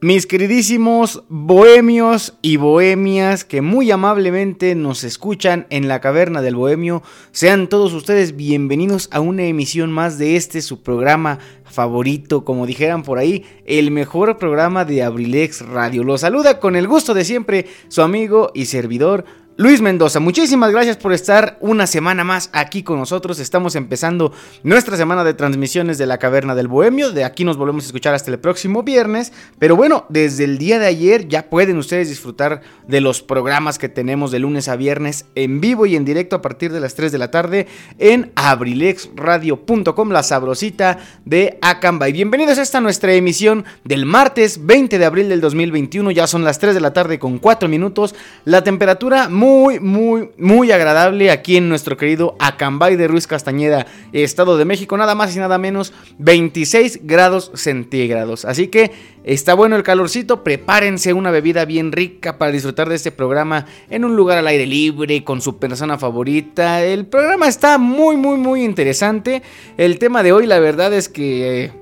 [0.00, 7.02] Mis queridísimos bohemios y bohemias que muy amablemente nos escuchan en la caverna del bohemio,
[7.32, 13.02] sean todos ustedes bienvenidos a una emisión más de este su programa favorito, como dijeran
[13.02, 16.04] por ahí, el mejor programa de Abrilex Radio.
[16.04, 19.24] Lo saluda con el gusto de siempre su amigo y servidor
[19.60, 23.40] Luis Mendoza, muchísimas gracias por estar una semana más aquí con nosotros.
[23.40, 27.10] Estamos empezando nuestra semana de transmisiones de la Caverna del Bohemio.
[27.10, 29.32] De aquí nos volvemos a escuchar hasta el próximo viernes.
[29.58, 33.88] Pero bueno, desde el día de ayer ya pueden ustedes disfrutar de los programas que
[33.88, 37.10] tenemos de lunes a viernes en vivo y en directo a partir de las 3
[37.10, 37.66] de la tarde
[37.98, 42.08] en abrilexradio.com, la sabrosita de Acamba.
[42.08, 46.12] Y bienvenidos a esta nuestra emisión del martes 20 de abril del 2021.
[46.12, 48.14] Ya son las 3 de la tarde con 4 minutos.
[48.44, 53.86] La temperatura muy muy, muy, muy agradable aquí en nuestro querido Acambay de Ruiz Castañeda,
[54.12, 58.44] Estado de México, nada más y nada menos 26 grados centígrados.
[58.44, 58.90] Así que
[59.24, 64.04] está bueno el calorcito, prepárense una bebida bien rica para disfrutar de este programa en
[64.04, 66.84] un lugar al aire libre, con su persona favorita.
[66.84, 69.42] El programa está muy, muy, muy interesante.
[69.78, 71.64] El tema de hoy, la verdad es que...
[71.64, 71.72] Eh,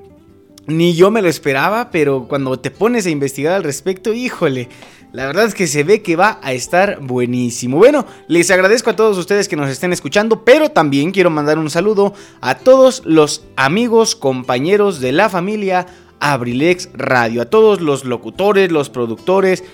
[0.68, 4.68] ni yo me lo esperaba, pero cuando te pones a investigar al respecto, híjole,
[5.12, 7.78] la verdad es que se ve que va a estar buenísimo.
[7.78, 11.70] Bueno, les agradezco a todos ustedes que nos estén escuchando, pero también quiero mandar un
[11.70, 15.86] saludo a todos los amigos, compañeros de la familia
[16.20, 19.64] Abrilex Radio, a todos los locutores, los productores,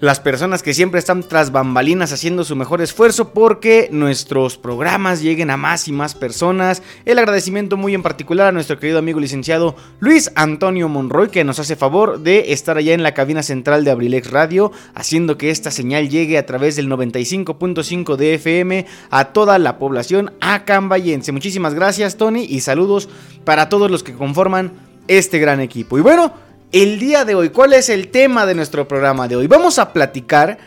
[0.00, 5.50] las personas que siempre están tras bambalinas haciendo su mejor esfuerzo porque nuestros programas lleguen
[5.50, 6.82] a más y más personas.
[7.04, 11.58] El agradecimiento muy en particular a nuestro querido amigo licenciado Luis Antonio Monroy que nos
[11.58, 15.70] hace favor de estar allá en la cabina central de Abrilex Radio haciendo que esta
[15.70, 21.32] señal llegue a través del 95.5 de FM a toda la población acambayense.
[21.32, 23.08] Muchísimas gracias Tony y saludos
[23.44, 24.72] para todos los que conforman
[25.08, 25.98] este gran equipo.
[25.98, 26.32] Y bueno,
[26.74, 29.46] el día de hoy, ¿cuál es el tema de nuestro programa de hoy?
[29.46, 30.58] Vamos a platicar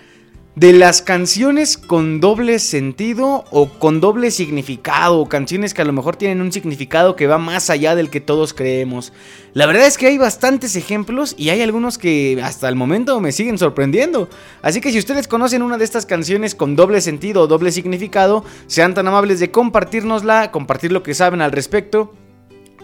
[0.56, 5.92] de las canciones con doble sentido o con doble significado, o canciones que a lo
[5.92, 9.12] mejor tienen un significado que va más allá del que todos creemos.
[9.54, 13.34] La verdad es que hay bastantes ejemplos y hay algunos que hasta el momento me
[13.34, 14.30] siguen sorprendiendo.
[14.62, 18.46] Así que si ustedes conocen una de estas canciones con doble sentido o doble significado,
[18.68, 22.14] sean tan amables de compartirnosla, compartir lo que saben al respecto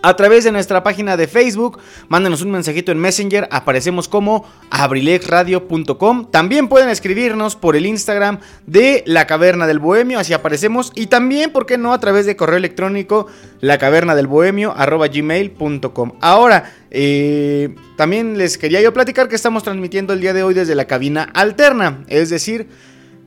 [0.03, 1.80] a través de nuestra página de Facebook.
[2.09, 6.30] Mándenos un mensajito en Messenger, aparecemos como abrilexradio.com.
[6.30, 8.38] También pueden escribirnos por el Instagram
[8.68, 10.92] de La Caverna del Bohemio, así aparecemos.
[10.94, 11.94] Y también, ¿por qué no?
[11.94, 13.28] A través de correo electrónico,
[13.62, 16.12] lacavernadelbohemio.com.
[16.19, 20.75] Ahora, eh, también les quería yo platicar que estamos transmitiendo el día de hoy desde
[20.75, 22.68] la cabina alterna, es decir,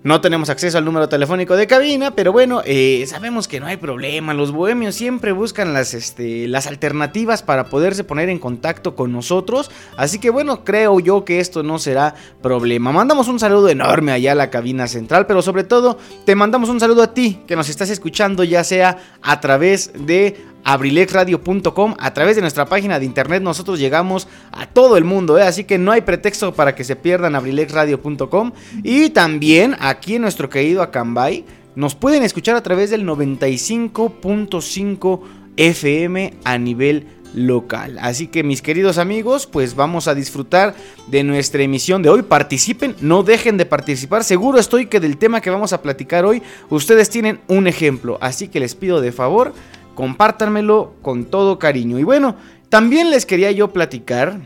[0.07, 3.77] no tenemos acceso al número telefónico de cabina, pero bueno, eh, sabemos que no hay
[3.77, 4.35] problema.
[4.35, 9.69] Los bohemios siempre buscan este, las alternativas para poderse poner en contacto con nosotros.
[9.97, 12.93] Así que bueno, creo yo que esto no será problema.
[12.93, 16.79] Mandamos un saludo enorme allá a la cabina central, pero sobre todo te mandamos un
[16.79, 21.95] saludo a ti que nos estás escuchando, ya sea a través de abrilexradio.com.
[21.99, 25.43] A través de nuestra página de internet nosotros llegamos a todo el mundo, ¿eh?
[25.43, 28.51] así que no hay pretexto para que se pierdan abrilexradio.com.
[28.83, 31.45] Y también aquí en nuestro querido Acambay
[31.77, 35.21] nos pueden escuchar a través del 95.5
[35.57, 37.99] FM a nivel local.
[38.01, 40.75] Así que mis queridos amigos, pues vamos a disfrutar
[41.07, 42.23] de nuestra emisión de hoy.
[42.23, 44.25] Participen, no dejen de participar.
[44.25, 48.19] Seguro estoy que del tema que vamos a platicar hoy, ustedes tienen un ejemplo.
[48.21, 49.55] Así que les pido de favor
[49.97, 51.99] compártanmelo con todo cariño.
[51.99, 52.37] Y bueno,
[52.69, 54.39] también les quería yo platicar.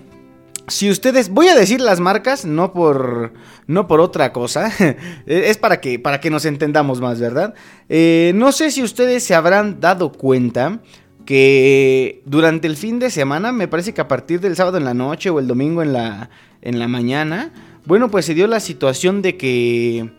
[0.69, 3.35] Si ustedes, voy a decir las marcas, no por,
[3.67, 4.73] no por otra cosa,
[5.27, 7.55] es para que, para que nos entendamos más, ¿verdad?
[7.91, 10.81] Eh, no sé si ustedes se habrán dado cuenta
[11.27, 14.95] que durante el fin de semana, me parece que a partir del sábado en la
[14.95, 16.31] noche o el domingo en la,
[16.63, 17.53] en la mañana,
[17.85, 20.11] bueno, pues se dio la situación de que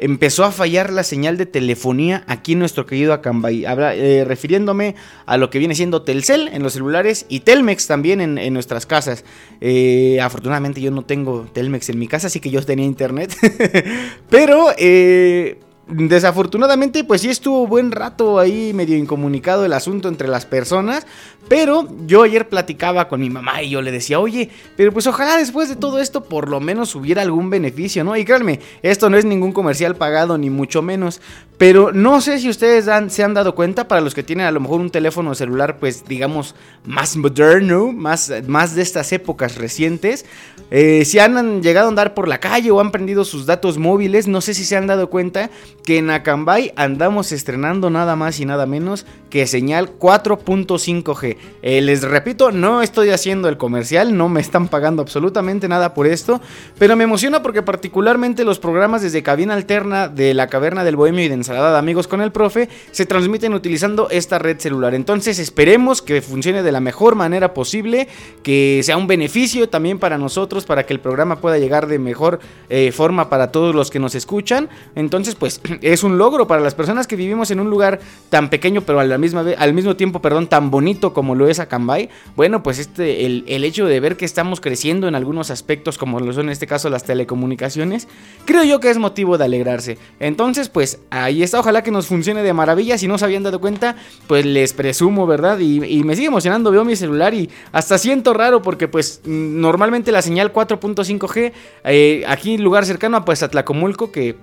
[0.00, 3.64] empezó a fallar la señal de telefonía aquí en nuestro querido Acambay.
[3.66, 8.52] Eh, refiriéndome a lo que viene siendo Telcel en los celulares y Telmex también en,
[8.54, 9.24] nuestras casas.
[9.60, 13.36] Eh, afortunadamente yo no tengo Telmex en mi casa, así que yo tenía internet.
[14.30, 14.68] Pero...
[14.78, 15.58] Eh,
[15.90, 21.06] desafortunadamente, pues sí estuvo buen rato ahí medio incomunicado el asunto entre las personas.
[21.48, 25.36] Pero yo ayer platicaba con mi mamá y yo le decía, oye, pero pues ojalá
[25.36, 28.16] después de todo esto por lo menos hubiera algún beneficio, ¿no?
[28.16, 31.20] Y créanme, esto no es ningún comercial pagado ni mucho menos.
[31.58, 34.60] Pero no sé si ustedes se han dado cuenta, para los que tienen a lo
[34.60, 36.54] mejor un teléfono celular, pues digamos,
[36.86, 40.24] más moderno, más, más de estas épocas recientes.
[40.70, 44.26] Eh, si han llegado a andar por la calle o han prendido sus datos móviles,
[44.26, 45.50] no sé si se han dado cuenta
[45.84, 51.36] que en Acambay andamos estrenando nada más y nada menos que señal 4.5G.
[51.62, 56.06] Eh, les repito, no estoy haciendo el comercial, no me están pagando absolutamente nada por
[56.06, 56.40] esto,
[56.78, 61.24] pero me emociona porque particularmente los programas desde cabina alterna de la caverna del bohemio
[61.24, 64.94] y de ensalada amigos con el profe se transmiten utilizando esta red celular.
[64.94, 68.08] Entonces esperemos que funcione de la mejor manera posible,
[68.42, 72.40] que sea un beneficio también para nosotros, para que el programa pueda llegar de mejor
[72.68, 74.68] eh, forma para todos los que nos escuchan.
[74.94, 78.82] Entonces pues es un logro para las personas que vivimos en un lugar tan pequeño
[78.82, 83.26] pero a al mismo tiempo, perdón, tan bonito como lo es Acambay, bueno, pues este,
[83.26, 86.50] el, el, hecho de ver que estamos creciendo en algunos aspectos, como lo son en
[86.50, 88.08] este caso las telecomunicaciones,
[88.44, 89.98] creo yo que es motivo de alegrarse.
[90.20, 92.98] Entonces, pues ahí está, ojalá que nos funcione de maravilla.
[92.98, 93.96] Si no se habían dado cuenta,
[94.26, 95.58] pues les presumo, ¿verdad?
[95.58, 100.22] Y, me sigue emocionando, veo mi celular y hasta siento raro porque pues normalmente la
[100.22, 101.52] señal 4.5G,
[101.84, 104.36] eh, aquí en lugar cercano a pues Atlacomulco, que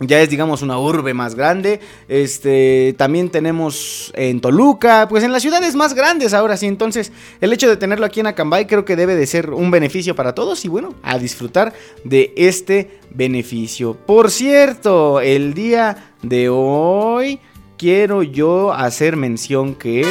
[0.00, 1.80] ya es, digamos, una urbe más grande.
[2.08, 6.66] Este, también tenemos en Toluca, pues en las ciudades más grandes ahora sí.
[6.66, 10.16] Entonces, el hecho de tenerlo aquí en Acambay creo que debe de ser un beneficio
[10.16, 13.94] para todos y bueno, a disfrutar de este beneficio.
[13.94, 17.40] Por cierto, el día de hoy
[17.76, 20.04] quiero yo hacer mención que...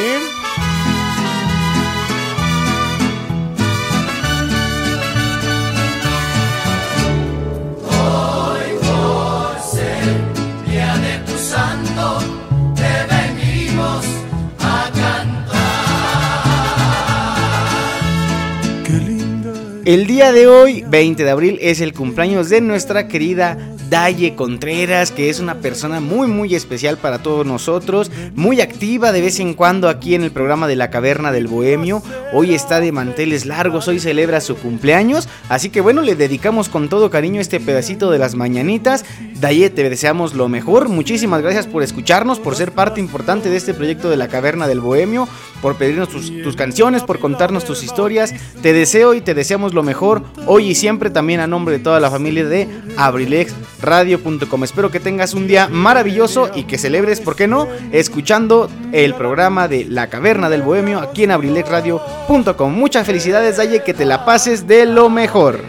[19.84, 23.58] El día de hoy, 20 de abril, es el cumpleaños de nuestra querida
[23.90, 29.20] Daye Contreras, que es una persona muy muy especial para todos nosotros, muy activa de
[29.20, 32.02] vez en cuando aquí en el programa de la Caverna del Bohemio.
[32.32, 36.88] Hoy está de manteles largos, hoy celebra su cumpleaños, así que bueno, le dedicamos con
[36.88, 39.04] todo cariño este pedacito de las mañanitas.
[39.38, 43.74] Daye, te deseamos lo mejor, muchísimas gracias por escucharnos, por ser parte importante de este
[43.74, 45.28] proyecto de la Caverna del Bohemio,
[45.60, 48.32] por pedirnos tus, tus canciones, por contarnos tus historias.
[48.62, 52.00] Te deseo y te deseamos lo mejor hoy y siempre también a nombre de toda
[52.00, 54.64] la familia de abrilexradio.com.
[54.64, 59.68] Espero que tengas un día maravilloso y que celebres, ¿por qué no?, escuchando el programa
[59.68, 62.72] de La Caverna del Bohemio aquí en abrilexradio.com.
[62.72, 65.60] Muchas felicidades, Daye, que te la pases de lo mejor.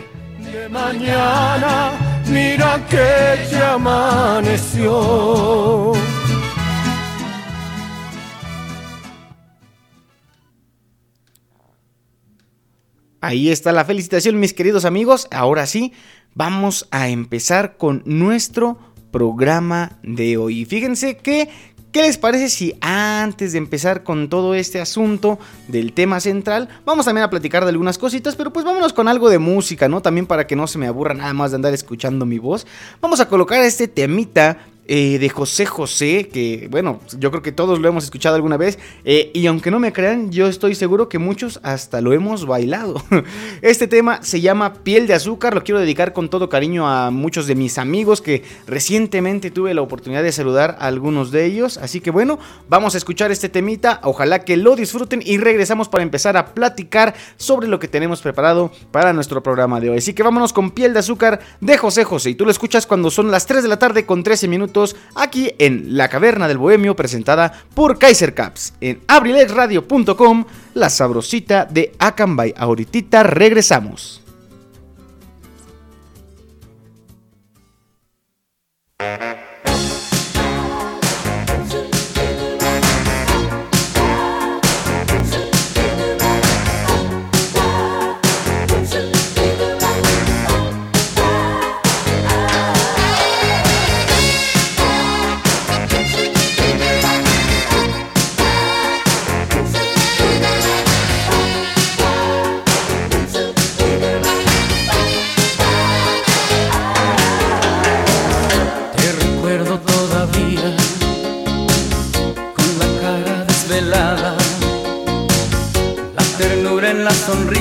[13.25, 15.27] Ahí está la felicitación, mis queridos amigos.
[15.31, 15.93] Ahora sí,
[16.35, 18.77] vamos a empezar con nuestro
[19.09, 20.63] programa de hoy.
[20.65, 21.49] Fíjense que,
[21.91, 27.05] ¿qué les parece si antes de empezar con todo este asunto del tema central, vamos
[27.05, 30.03] también a platicar de algunas cositas, pero pues vámonos con algo de música, ¿no?
[30.03, 32.67] También para que no se me aburra nada más de andar escuchando mi voz.
[33.01, 37.79] Vamos a colocar este temita eh, de José José, que bueno, yo creo que todos
[37.79, 41.17] lo hemos escuchado alguna vez, eh, y aunque no me crean, yo estoy seguro que
[41.17, 43.01] muchos hasta lo hemos bailado.
[43.63, 47.47] Este tema se llama Piel de Azúcar, lo quiero dedicar con todo cariño a muchos
[47.47, 51.99] de mis amigos que recientemente tuve la oportunidad de saludar a algunos de ellos, así
[51.99, 52.37] que bueno,
[52.69, 57.15] vamos a escuchar este temita, ojalá que lo disfruten y regresamos para empezar a platicar
[57.37, 59.97] sobre lo que tenemos preparado para nuestro programa de hoy.
[59.97, 63.09] Así que vámonos con Piel de Azúcar de José José, y tú lo escuchas cuando
[63.09, 64.74] son las 3 de la tarde con 13 minutos
[65.15, 71.93] aquí en La Caverna del Bohemio presentada por Kaiser Caps en abrilexradio.com, la sabrosita de
[71.99, 72.53] Acambay.
[72.57, 74.21] Ahorita regresamos.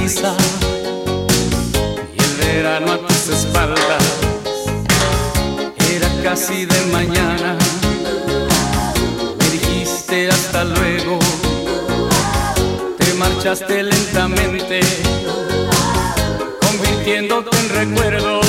[0.04, 0.06] Y
[2.22, 4.04] el verano a tus espaldas.
[5.90, 7.56] Era casi de mañana,
[9.38, 11.18] me dijiste hasta luego,
[12.98, 14.80] te marchaste lentamente,
[16.60, 18.43] convirtiéndote en recuerdo,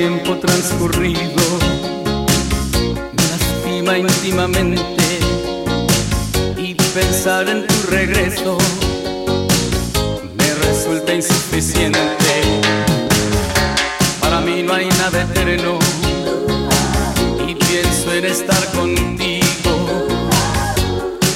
[0.00, 1.42] tiempo transcurrido.
[3.12, 5.04] Me lastima íntimamente
[6.56, 8.56] y pensar en tu regreso
[10.38, 12.32] me resulta insuficiente.
[14.22, 15.78] Para mí no hay nada eterno
[17.46, 19.74] y pienso en estar contigo,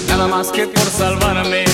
[0.09, 1.64] nada más que por salvarme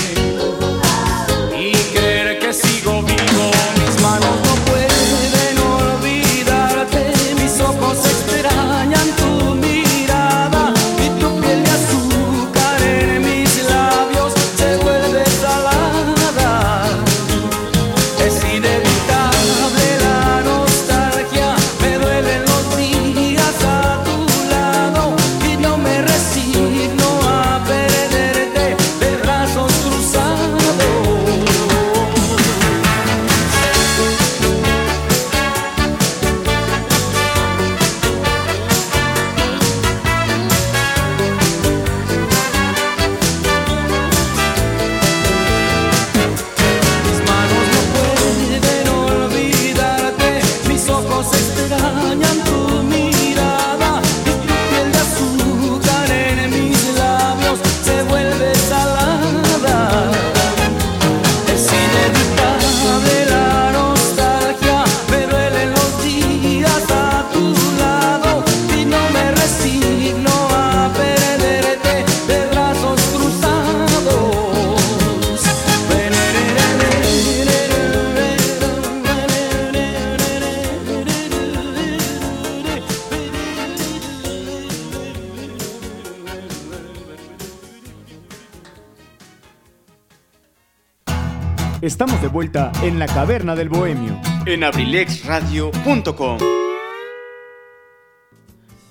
[92.31, 94.19] vuelta en la caverna del bohemio.
[94.45, 96.70] en abrilexradio.com.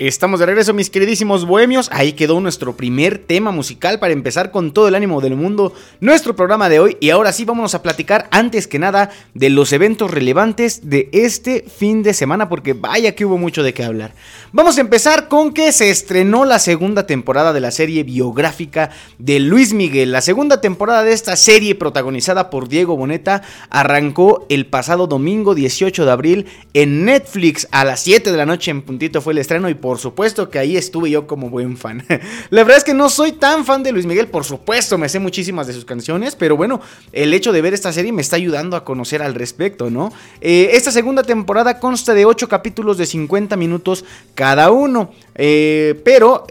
[0.01, 1.91] Estamos de regreso, mis queridísimos bohemios.
[1.93, 6.35] Ahí quedó nuestro primer tema musical para empezar con todo el ánimo del mundo nuestro
[6.35, 6.97] programa de hoy.
[7.01, 11.67] Y ahora sí, vamos a platicar antes que nada de los eventos relevantes de este
[11.69, 14.15] fin de semana, porque vaya que hubo mucho de qué hablar.
[14.53, 18.89] Vamos a empezar con que se estrenó la segunda temporada de la serie biográfica
[19.19, 20.13] de Luis Miguel.
[20.13, 26.07] La segunda temporada de esta serie, protagonizada por Diego Boneta, arrancó el pasado domingo 18
[26.07, 29.69] de abril en Netflix a las 7 de la noche en puntito fue el estreno
[29.69, 32.05] y por supuesto que ahí estuve yo como buen fan.
[32.51, 35.19] La verdad es que no soy tan fan de Luis Miguel, por supuesto, me sé
[35.19, 36.81] muchísimas de sus canciones, pero bueno,
[37.13, 40.13] el hecho de ver esta serie me está ayudando a conocer al respecto, ¿no?
[40.41, 44.05] Eh, esta segunda temporada consta de 8 capítulos de 50 minutos
[44.35, 45.13] cada uno.
[45.35, 46.47] eh, pero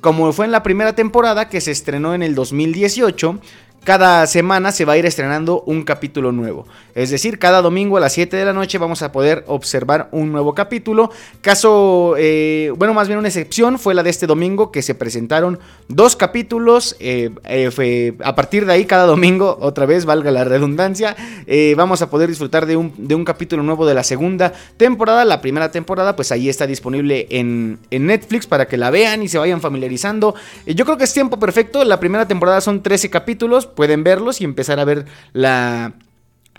[0.00, 3.38] como fue en la primera temporada que se estrenó en el 2018,
[3.84, 6.66] cada semana se va a ir estrenando un capítulo nuevo.
[6.94, 10.32] Es decir, cada domingo a las 7 de la noche vamos a poder observar un
[10.32, 11.10] nuevo capítulo.
[11.40, 15.58] Caso, eh, bueno, más bien una excepción fue la de este domingo que se presentaron
[15.88, 16.96] dos capítulos.
[17.00, 21.16] eh, eh, a partir de ahí, cada domingo, otra vez, valga la redundancia,
[21.76, 25.24] vamos a poder disfrutar de un, de un capítulo nuevo de la segunda temporada.
[25.24, 29.28] La primera temporada, pues ahí está disponible en, en Netflix para que la vean y
[29.28, 30.34] se vayan familiarizando.
[30.66, 31.84] Yo creo que es tiempo perfecto.
[31.84, 35.94] La primera temporada son 13 capítulos, pueden verlos y empezar a ver la...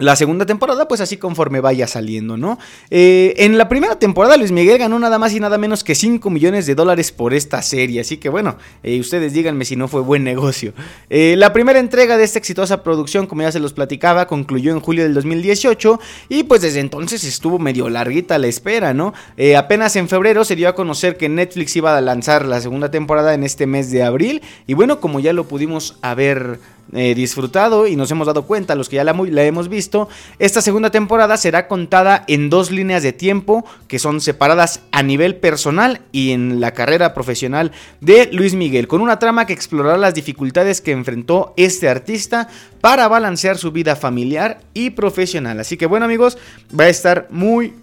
[0.01, 2.58] La segunda temporada, pues así conforme vaya saliendo, ¿no?
[2.89, 6.27] Eh, en la primera temporada Luis Miguel ganó nada más y nada menos que 5
[6.30, 10.01] millones de dólares por esta serie, así que bueno, eh, ustedes díganme si no fue
[10.01, 10.74] buen negocio.
[11.10, 14.80] Eh, la primera entrega de esta exitosa producción, como ya se los platicaba, concluyó en
[14.80, 16.00] julio del 2018
[16.30, 19.13] y pues desde entonces estuvo medio larguita la espera, ¿no?
[19.56, 23.34] Apenas en febrero se dio a conocer que Netflix iba a lanzar la segunda temporada
[23.34, 26.60] en este mes de abril y bueno, como ya lo pudimos haber
[26.93, 30.62] eh, disfrutado y nos hemos dado cuenta, los que ya la, la, hemos visto, esta
[30.62, 36.01] segunda temporada será contada en dos líneas de tiempo que son separadas a nivel personal
[36.12, 37.71] y en la carrera profesional
[38.01, 42.50] de Luis Miguel, con una trama que explorará las dificultades que enfrentó este artista
[42.81, 45.60] para balancear su vida familiar y profesional.
[45.60, 46.38] Así que bueno amigos,
[46.77, 47.74] va a estar muy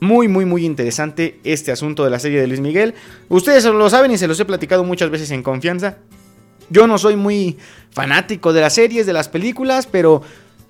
[0.00, 2.94] muy, muy, muy interesante este asunto de la serie de Luis Miguel.
[3.28, 5.98] Ustedes lo saben y se los he platicado muchas veces en confianza.
[6.70, 7.58] Yo no soy muy
[7.90, 10.22] fanático de las series, de las películas, pero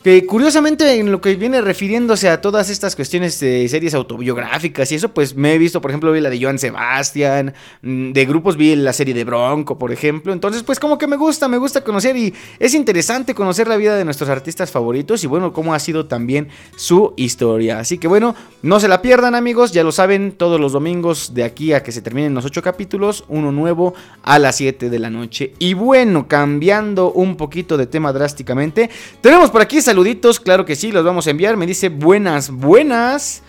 [0.03, 4.95] que curiosamente en lo que viene refiriéndose a todas estas cuestiones de series autobiográficas y
[4.95, 7.53] eso, pues me he visto, por ejemplo, vi la de Joan Sebastián,
[7.83, 10.33] mm, de grupos vi la serie de Bronco, por ejemplo.
[10.33, 13.97] Entonces, pues como que me gusta, me gusta conocer y es interesante conocer la vida
[13.97, 17.81] de nuestros artistas favoritos y bueno, cómo ha sido también su historia.
[17.81, 21.43] Así que bueno, no se la pierdan amigos, ya lo saben, todos los domingos de
[21.43, 25.11] aquí a que se terminen los ocho capítulos, uno nuevo a las 7 de la
[25.11, 25.55] noche.
[25.59, 28.91] Y bueno, cambiando un poquito de tema drásticamente,
[29.21, 31.57] tenemos por aquí saluditos, claro que sí, los vamos a enviar.
[31.57, 33.43] Me dice buenas, buenas.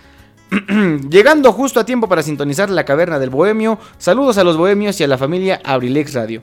[1.10, 3.78] Llegando justo a tiempo para sintonizar la caverna del bohemio.
[3.98, 6.42] Saludos a los bohemios y a la familia Abrilex Radio.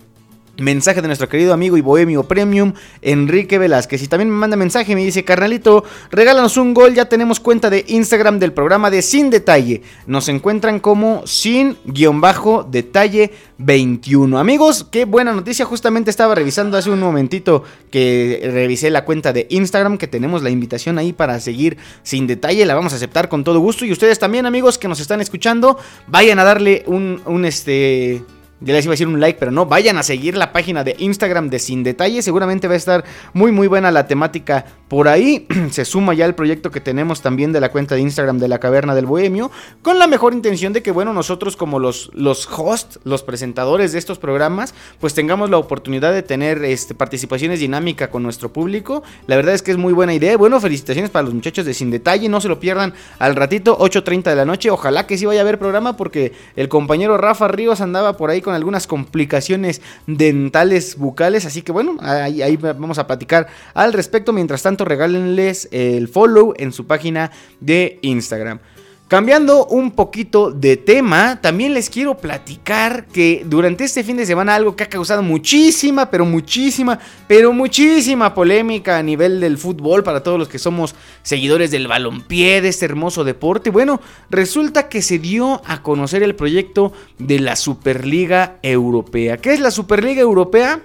[0.59, 2.73] Mensaje de nuestro querido amigo y bohemio premium,
[3.03, 4.03] Enrique Velázquez.
[4.03, 7.85] Y también me manda mensaje, me dice, carnalito, regálanos un gol, ya tenemos cuenta de
[7.89, 9.83] Instagram del programa de Sin Detalle.
[10.07, 14.39] Nos encuentran como sin-detalle 21.
[14.39, 19.47] Amigos, qué buena noticia, justamente estaba revisando hace un momentito que revisé la cuenta de
[19.51, 23.45] Instagram, que tenemos la invitación ahí para seguir Sin Detalle, la vamos a aceptar con
[23.45, 23.85] todo gusto.
[23.85, 28.25] Y ustedes también, amigos, que nos están escuchando, vayan a darle un, un este
[28.61, 30.97] ya les iba a decir un like, pero no, vayan a seguir la página de
[30.99, 32.23] Instagram de Sin Detalle.
[32.23, 35.47] Seguramente va a estar muy muy buena la temática por ahí.
[35.71, 38.59] Se suma ya el proyecto que tenemos también de la cuenta de Instagram de la
[38.59, 39.51] Caverna del Bohemio.
[39.83, 43.99] Con la mejor intención de que, bueno, nosotros como los, los hosts, los presentadores de
[43.99, 49.03] estos programas, pues tengamos la oportunidad de tener este, participaciones dinámicas con nuestro público.
[49.27, 50.37] La verdad es que es muy buena idea.
[50.37, 52.29] Bueno, felicitaciones para los muchachos de Sin Detalle.
[52.29, 54.71] No se lo pierdan al ratito, 8.30 de la noche.
[54.71, 58.41] Ojalá que sí vaya a haber programa porque el compañero Rafa Ríos andaba por ahí
[58.47, 61.45] con algunas complicaciones dentales bucales.
[61.45, 64.33] Así que bueno, ahí, vamos a platicar al respecto.
[64.33, 68.61] Mientras tanto, regálenles el follow en su página de Instagram.
[69.09, 74.57] Cambiando un poquito de tema, también les quiero platicar que durante este fin de semana
[74.57, 80.25] algo que ha causado muchísima, pero muchísima, pero muchísima polémica a nivel del fútbol para
[80.25, 83.71] todos los que somos seguidores del balompié, de este hermoso deporte.
[83.71, 89.37] Bueno, resulta que se dio a conocer el proyecto de la Superliga Europea.
[89.37, 90.81] ¿Qué es la Superliga Europea?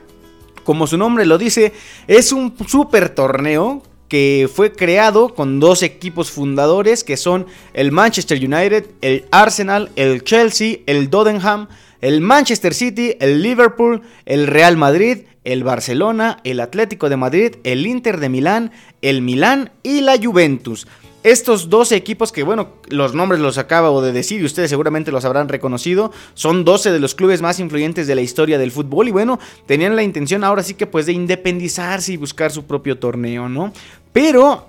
[0.63, 1.73] Como su nombre lo dice,
[2.05, 3.81] es un super torneo
[4.12, 10.26] que fue creado con dos equipos fundadores que son el Manchester United, el Arsenal, el
[10.26, 11.69] Chelsea, el Tottenham,
[12.02, 17.88] el Manchester City, el Liverpool, el Real Madrid, el Barcelona, el Atlético de Madrid, el
[17.88, 20.88] Inter de Milán, el Milán y la Juventus.
[21.24, 25.24] Estos dos equipos que, bueno, los nombres los acabo de decir y ustedes seguramente los
[25.24, 29.12] habrán reconocido, son 12 de los clubes más influyentes de la historia del fútbol y
[29.12, 33.50] bueno, tenían la intención ahora sí que pues de independizarse y buscar su propio torneo,
[33.50, 33.71] ¿no?
[34.13, 34.67] Pero,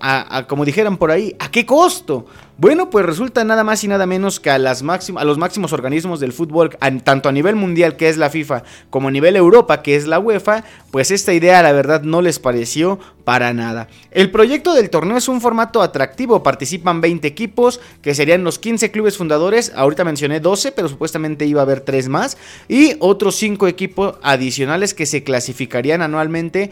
[0.49, 2.27] como dijeran por ahí, ¿a qué costo?
[2.59, 6.77] Bueno, pues resulta nada más y nada menos que a, los máximos organismos del fútbol,
[7.03, 10.19] tanto a nivel mundial que es la FIFA, como a nivel Europa que es la
[10.19, 13.89] UEFA, pues esta idea la verdad no les pareció para nada.
[14.11, 18.91] El proyecto del torneo es un formato atractivo, participan 20 equipos, que serían los 15
[18.91, 22.37] clubes fundadores, ahorita mencioné 12, pero supuestamente iba a haber 3 más,
[22.69, 26.71] y otros 5 equipos adicionales que se clasificarían anualmente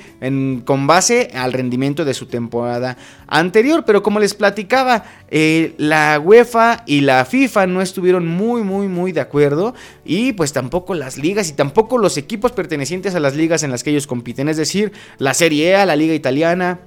[0.65, 6.83] con base al rendimiento de su temporada anterior, pero como les platicaba, eh, la UEFA
[6.87, 9.75] y la FIFA no estuvieron muy, muy, muy de acuerdo.
[10.05, 13.83] Y pues tampoco las ligas y tampoco los equipos pertenecientes a las ligas en las
[13.83, 14.49] que ellos compiten.
[14.49, 16.81] Es decir, la Serie A, la Liga Italiana,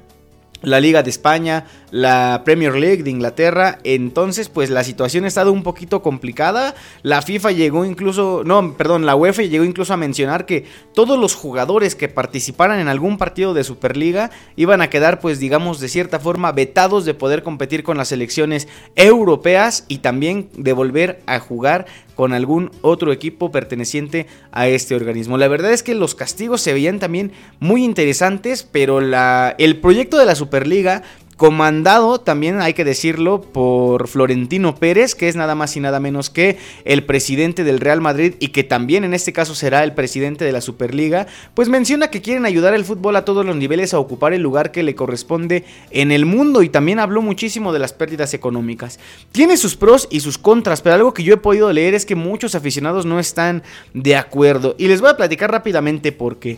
[0.62, 3.78] la Liga de España, la Premier League de Inglaterra.
[3.84, 6.74] Entonces, pues la situación ha estado un poquito complicada.
[7.04, 11.36] La FIFA llegó incluso, no, perdón, la UEFA llegó incluso a mencionar que todos los
[11.36, 16.20] jugadores que participaran en algún partido de Superliga iban a quedar, pues digamos, de cierta
[16.20, 21.86] forma vetados de poder competir con las selecciones europeas y también de volver a jugar
[22.16, 25.38] con algún otro equipo perteneciente a este organismo.
[25.38, 30.18] La verdad es que los castigos se veían también muy interesantes, pero la, el proyecto
[30.18, 31.04] de la Superliga
[31.38, 36.30] comandado también hay que decirlo por Florentino Pérez, que es nada más y nada menos
[36.30, 40.46] que el presidente del Real Madrid y que también en este caso será el presidente
[40.46, 44.00] de la Superliga, pues menciona que quieren ayudar al fútbol a todos los niveles a
[44.00, 47.94] ocupar el lugar que le corresponde en el mundo y también habló muchísimo de las
[47.94, 49.00] pérdidas económicas.
[49.32, 52.16] Tiene sus pros y sus contras, pero algo que yo he podido leer es que
[52.16, 56.58] muchos aficionados no están de acuerdo y les voy a platicar rápidamente por qué.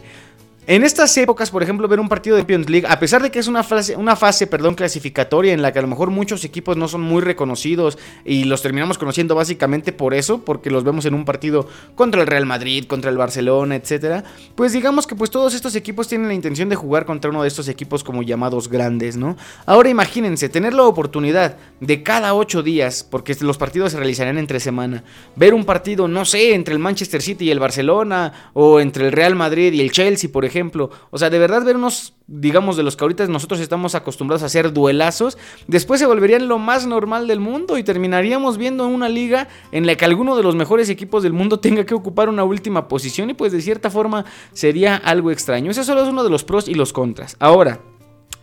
[0.67, 3.37] En estas épocas, por ejemplo, ver un partido de Champions League, a pesar de que
[3.37, 6.75] es una fase, una fase perdón, clasificatoria en la que a lo mejor muchos equipos
[6.75, 11.13] no son muy reconocidos y los terminamos conociendo básicamente por eso, porque los vemos en
[11.13, 14.23] un partido contra el Real Madrid, contra el Barcelona, etcétera,
[14.55, 17.47] pues digamos que pues todos estos equipos tienen la intención de jugar contra uno de
[17.47, 19.37] estos equipos como llamados grandes, ¿no?
[19.67, 24.59] Ahora imagínense, tener la oportunidad de cada ocho días, porque los partidos se realizarán entre
[24.59, 25.03] semana,
[25.35, 29.11] ver un partido, no sé, entre el Manchester City y el Barcelona, o entre el
[29.11, 30.54] Real Madrid y el Chelsea, por ejemplo,
[31.11, 34.47] O sea, de verdad ver unos, digamos, de los que ahorita nosotros estamos acostumbrados a
[34.47, 35.37] hacer duelazos,
[35.67, 39.95] después se volverían lo más normal del mundo y terminaríamos viendo una liga en la
[39.95, 43.33] que alguno de los mejores equipos del mundo tenga que ocupar una última posición y
[43.33, 45.71] pues de cierta forma sería algo extraño.
[45.71, 47.35] Ese solo es uno de los pros y los contras.
[47.39, 47.79] Ahora,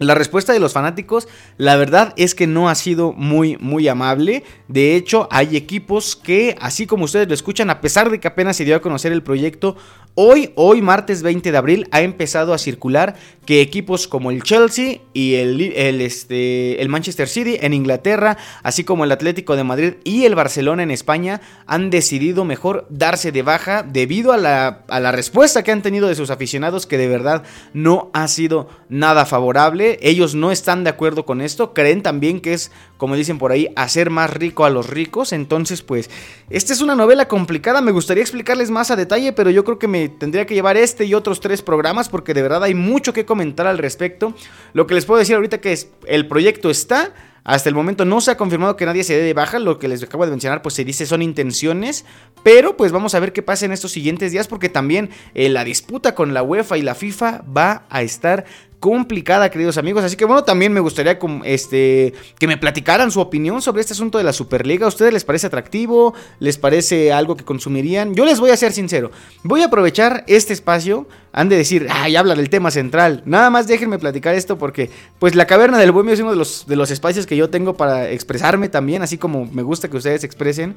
[0.02, 4.42] la respuesta de los fanáticos, la verdad es que no ha sido muy, muy amable.
[4.66, 8.56] De hecho, hay equipos que, así como ustedes lo escuchan, a pesar de que apenas
[8.56, 9.76] se dio a conocer el proyecto,
[10.14, 15.00] Hoy, hoy martes 20 de abril, ha empezado a circular que equipos como el Chelsea
[15.14, 20.34] y este, el, Manchester City en Inglaterra, así como el Atlético de Madrid y el
[20.34, 25.64] Barcelona en España, han decidido mejor darse de baja debido a la, a la respuesta
[25.64, 29.98] que han tenido de sus aficionados, que de verdad no ha sido nada favorable.
[30.02, 33.70] Ellos no están de acuerdo con esto, creen también que es, como dicen por ahí,
[33.76, 35.32] hacer más rico a los ricos.
[35.32, 36.10] Entonces, pues,
[36.50, 39.88] esta es una novela complicada, me gustaría explicarles más a detalle, pero yo creo que
[39.88, 43.24] me tendría que llevar este y otros tres programas porque de verdad hay mucho que
[43.24, 44.34] comentar al respecto.
[44.72, 47.12] Lo que les puedo decir ahorita que es, el proyecto está,
[47.44, 49.88] hasta el momento no se ha confirmado que nadie se dé de baja, lo que
[49.88, 52.04] les acabo de mencionar pues se dice son intenciones,
[52.42, 55.64] pero pues vamos a ver qué pasa en estos siguientes días porque también eh, la
[55.64, 58.44] disputa con la UEFA y la FIFA va a estar
[58.82, 60.02] complicada, queridos amigos.
[60.02, 64.18] Así que bueno, también me gustaría este, que me platicaran su opinión sobre este asunto
[64.18, 64.86] de la Superliga.
[64.86, 66.14] ¿A ustedes les parece atractivo?
[66.40, 68.12] ¿Les parece algo que consumirían?
[68.16, 69.12] Yo les voy a ser sincero.
[69.44, 71.06] Voy a aprovechar este espacio.
[71.32, 73.22] Han de decir, ay, habla del tema central.
[73.24, 74.90] Nada más déjenme platicar esto porque,
[75.20, 77.74] pues, la caverna del bohemio es uno de los, de los espacios que yo tengo
[77.74, 80.74] para expresarme también, así como me gusta que ustedes expresen.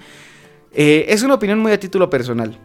[0.73, 2.55] Eh, es una opinión muy a título personal.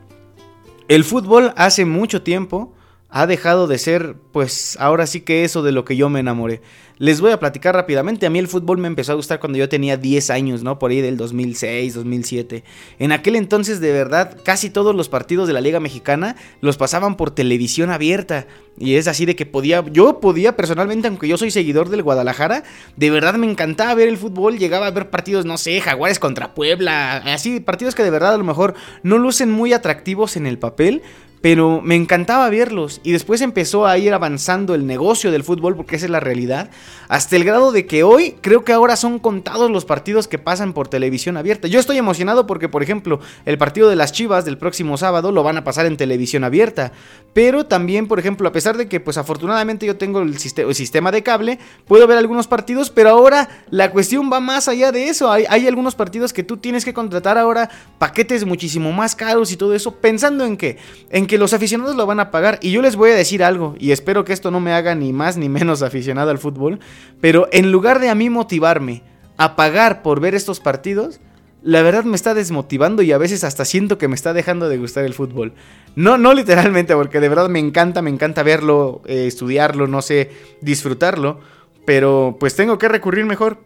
[0.87, 2.75] El fútbol hace mucho tiempo
[3.11, 6.63] ha dejado de ser, pues ahora sí que eso de lo que yo me enamoré.
[7.01, 8.27] Les voy a platicar rápidamente.
[8.27, 10.79] A mí el fútbol me empezó a gustar cuando yo tenía 10 años, ¿no?
[10.79, 12.63] Por ahí del 2006, 2007.
[12.99, 17.17] En aquel entonces, de verdad, casi todos los partidos de la Liga Mexicana los pasaban
[17.17, 18.47] por televisión abierta.
[18.79, 22.65] Y es así de que podía, yo podía personalmente, aunque yo soy seguidor del Guadalajara,
[22.97, 24.59] de verdad me encantaba ver el fútbol.
[24.59, 27.17] Llegaba a ver partidos, no sé, Jaguares contra Puebla.
[27.17, 31.03] Así, partidos que de verdad a lo mejor no lucen muy atractivos en el papel
[31.41, 33.01] pero me encantaba verlos.
[33.03, 36.71] Y después empezó a ir avanzando el negocio del fútbol porque esa es la realidad,
[37.09, 40.73] hasta el grado de que hoy creo que ahora son contados los partidos que pasan
[40.73, 41.69] por televisión abierta.
[41.69, 45.43] Yo estoy emocionado porque por ejemplo el partido de las Chivas del próximo sábado lo
[45.43, 46.93] van a pasar en televisión abierta,
[47.33, 51.23] pero también por ejemplo a pesar de que pues afortunadamente yo tengo el, sistema de
[51.23, 55.45] cable, puedo ver algunos partidos, pero ahora la cuestión va más allá de eso, hay,
[55.49, 59.75] hay algunos partidos que tú tienes que contratar ahora paquetes muchísimo más caros y todo
[59.75, 60.79] eso, pensando en que...
[61.11, 62.59] En que los aficionados lo van a pagar.
[62.61, 65.13] Y yo les voy a decir algo, y espero que esto no me haga ni
[65.13, 66.81] más ni menos aficionado al fútbol,
[67.21, 69.05] pero en lugar de a mí motivarme
[69.37, 71.21] a pagar por ver estos partidos,
[71.63, 74.79] la verdad me está desmotivando y a veces hasta siento que me está dejando de
[74.79, 75.53] gustar el fútbol.
[75.95, 80.33] No, no literalmente, porque de verdad me encanta, me encanta verlo, eh, estudiarlo, no sé,
[80.63, 81.39] disfrutarlo,
[81.85, 83.59] pero pues tengo que recurrir mejor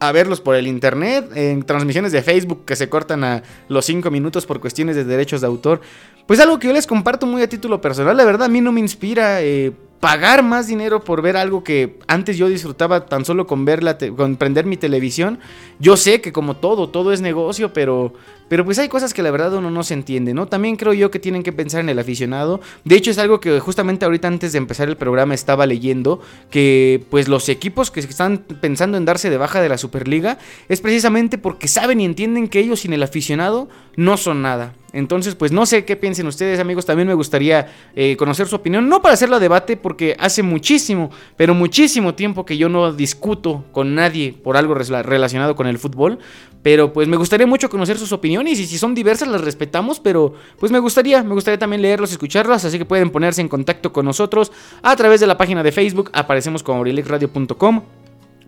[0.00, 4.10] a verlos por el internet, en transmisiones de Facebook que se cortan a los 5
[4.10, 5.80] minutos por cuestiones de derechos de autor.
[6.26, 8.72] Pues algo que yo les comparto muy a título personal, la verdad a mí no
[8.72, 9.72] me inspira eh,
[10.04, 13.80] pagar más dinero por ver algo que antes yo disfrutaba tan solo con ver
[14.14, 15.38] con prender mi televisión.
[15.78, 18.12] Yo sé que como todo, todo es negocio, pero
[18.50, 20.46] pero pues hay cosas que la verdad uno no se entiende, ¿no?
[20.46, 22.60] También creo yo que tienen que pensar en el aficionado.
[22.84, 27.02] De hecho es algo que justamente ahorita antes de empezar el programa estaba leyendo, que
[27.08, 30.36] pues los equipos que están pensando en darse de baja de la Superliga
[30.68, 34.74] es precisamente porque saben y entienden que ellos sin el aficionado no son nada.
[34.94, 36.86] Entonces, pues no sé qué piensen ustedes, amigos.
[36.86, 38.88] También me gustaría eh, conocer su opinión.
[38.88, 43.94] No para hacerlo debate, porque hace muchísimo, pero muchísimo tiempo que yo no discuto con
[43.94, 46.20] nadie por algo relacionado con el fútbol.
[46.62, 50.32] Pero pues me gustaría mucho conocer sus opiniones y si son diversas las respetamos, pero
[50.58, 54.06] pues me gustaría, me gustaría también leerlos, escucharlos, así que pueden ponerse en contacto con
[54.06, 57.82] nosotros a través de la página de Facebook, aparecemos como abrilekradio.com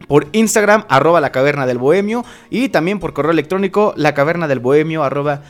[0.08, 4.60] por Instagram, arroba la caverna del bohemio, y también por correo electrónico, la caverna del
[4.60, 5.42] bohemio, arroba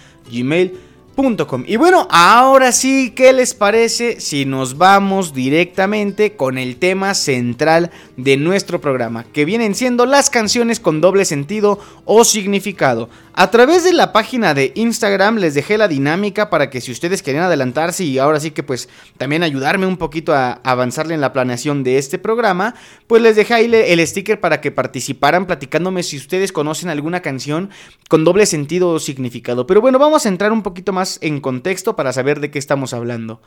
[1.17, 7.15] gmail Y bueno, ahora sí, ¿qué les parece si nos vamos directamente con el tema
[7.15, 13.09] central de nuestro programa, que vienen siendo las canciones con doble sentido o significado?
[13.39, 17.23] A través de la página de Instagram les dejé la dinámica para que si ustedes
[17.23, 21.35] querían adelantarse y ahora sí que pues también ayudarme un poquito a avanzarle en la
[21.35, 22.75] planeación de este programa,
[23.07, 27.69] pues les dejé ahí el sticker para que participaran platicándome si ustedes conocen alguna canción
[28.09, 29.67] con doble sentido o significado.
[29.67, 32.93] Pero bueno, vamos a entrar un poquito más en contexto para saber de qué estamos
[32.93, 33.41] hablando.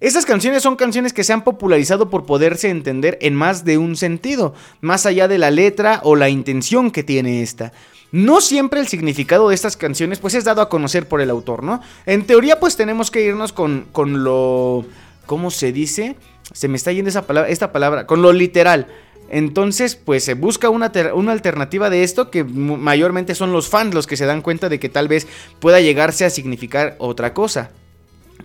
[0.00, 3.94] Estas canciones son canciones que se han popularizado por poderse entender en más de un
[3.94, 7.72] sentido, más allá de la letra o la intención que tiene esta.
[8.10, 11.62] No siempre el significado de estas canciones pues es dado a conocer por el autor,
[11.62, 11.80] ¿no?
[12.04, 14.84] En teoría pues tenemos que irnos con, con lo...
[15.24, 16.16] ¿Cómo se dice?
[16.52, 18.88] Se me está yendo esa palabra, esta palabra, con lo literal.
[19.32, 24.06] Entonces, pues se busca una, una, alternativa de esto que mayormente son los fans los
[24.06, 25.26] que se dan cuenta de que tal vez
[25.58, 27.70] pueda llegarse a significar otra cosa.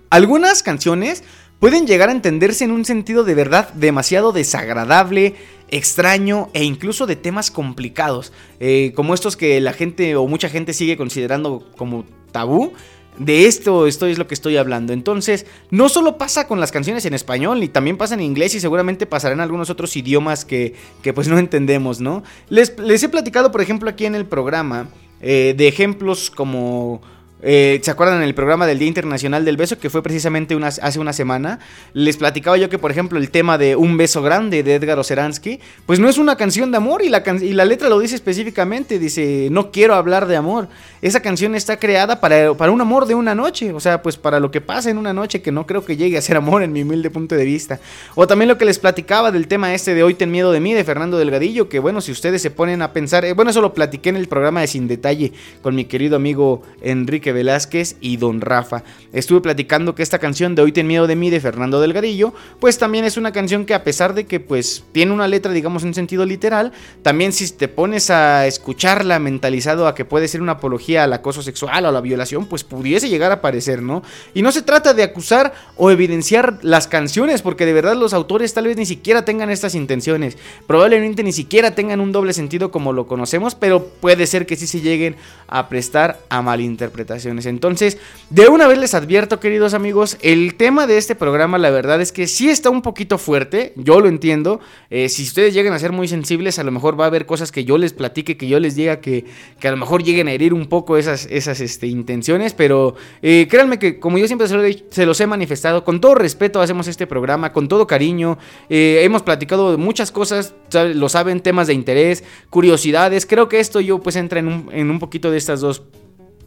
[0.08, 1.22] Algunas canciones
[1.60, 5.34] pueden llegar a entenderse en un sentido de verdad demasiado desagradable,
[5.70, 10.72] extraño e incluso de temas complicados, eh, como estos que la gente o mucha gente
[10.72, 12.72] sigue considerando como tabú.
[13.18, 14.92] De esto, esto es lo que estoy hablando.
[14.92, 18.60] Entonces, no solo pasa con las canciones en español, y también pasa en inglés y
[18.60, 22.22] seguramente pasará en algunos otros idiomas que, que pues no entendemos, ¿no?
[22.48, 24.88] Les, he platicado, por ejemplo, aquí en el programa
[25.20, 27.00] eh, de ejemplos como
[27.40, 30.98] eh, ¿Se acuerdan en el programa del Día Internacional del Beso, que fue precisamente hace
[30.98, 31.60] una semana?
[31.92, 35.60] Les platicaba yo que, por ejemplo, el tema de Un beso grande de Edgar Oceransky,
[35.86, 38.98] pues no es una canción de amor y la, y la letra lo dice específicamente,
[38.98, 40.68] dice, no quiero hablar de amor.
[41.00, 44.40] Esa canción está creada para, para un amor de una noche, o sea, pues para
[44.40, 46.72] lo que pasa en una noche que no creo que llegue a ser amor en
[46.72, 47.78] mi humilde punto de vista.
[48.16, 50.74] O también lo que les platicaba del tema este de Hoy ten miedo de mí,
[50.74, 53.74] de Fernando Delgadillo, que bueno, si ustedes se ponen a pensar, eh, bueno, eso lo
[53.74, 58.40] platiqué en el programa de Sin Detalle con mi querido amigo Enrique Velázquez y Don
[58.40, 58.84] Rafa.
[59.12, 62.78] Estuve platicando que esta canción de Hoy ten miedo de mí de Fernando Delgadillo, pues
[62.78, 65.94] también es una canción que a pesar de que pues tiene una letra digamos en
[65.94, 71.04] sentido literal, también si te pones a escucharla mentalizado a que puede ser una apología
[71.04, 74.02] al acoso sexual o a la violación, pues pudiese llegar a aparecer, ¿no?
[74.34, 78.54] Y no se trata de acusar o evidenciar las canciones, porque de verdad los autores
[78.54, 80.36] tal vez ni siquiera tengan estas intenciones,
[80.66, 84.66] probablemente ni siquiera tengan un doble sentido como lo conocemos, pero puede ser que sí
[84.66, 87.17] se lleguen a prestar a malinterpretación.
[87.26, 87.98] Entonces,
[88.30, 92.12] de una vez les advierto, queridos amigos, el tema de este programa, la verdad es
[92.12, 94.60] que sí está un poquito fuerte, yo lo entiendo.
[94.90, 97.52] Eh, si ustedes llegan a ser muy sensibles, a lo mejor va a haber cosas
[97.52, 99.24] que yo les platique, que yo les diga que,
[99.60, 103.46] que a lo mejor lleguen a herir un poco esas, esas este, intenciones, pero eh,
[103.50, 107.52] créanme que, como yo siempre se, los he manifestado, con todo respeto hacemos este programa,
[107.52, 108.38] con todo cariño.
[108.68, 113.26] Eh, hemos platicado de muchas cosas, lo saben, temas de interés, curiosidades.
[113.26, 115.82] Creo que esto yo pues entra en un, en un poquito de estas dos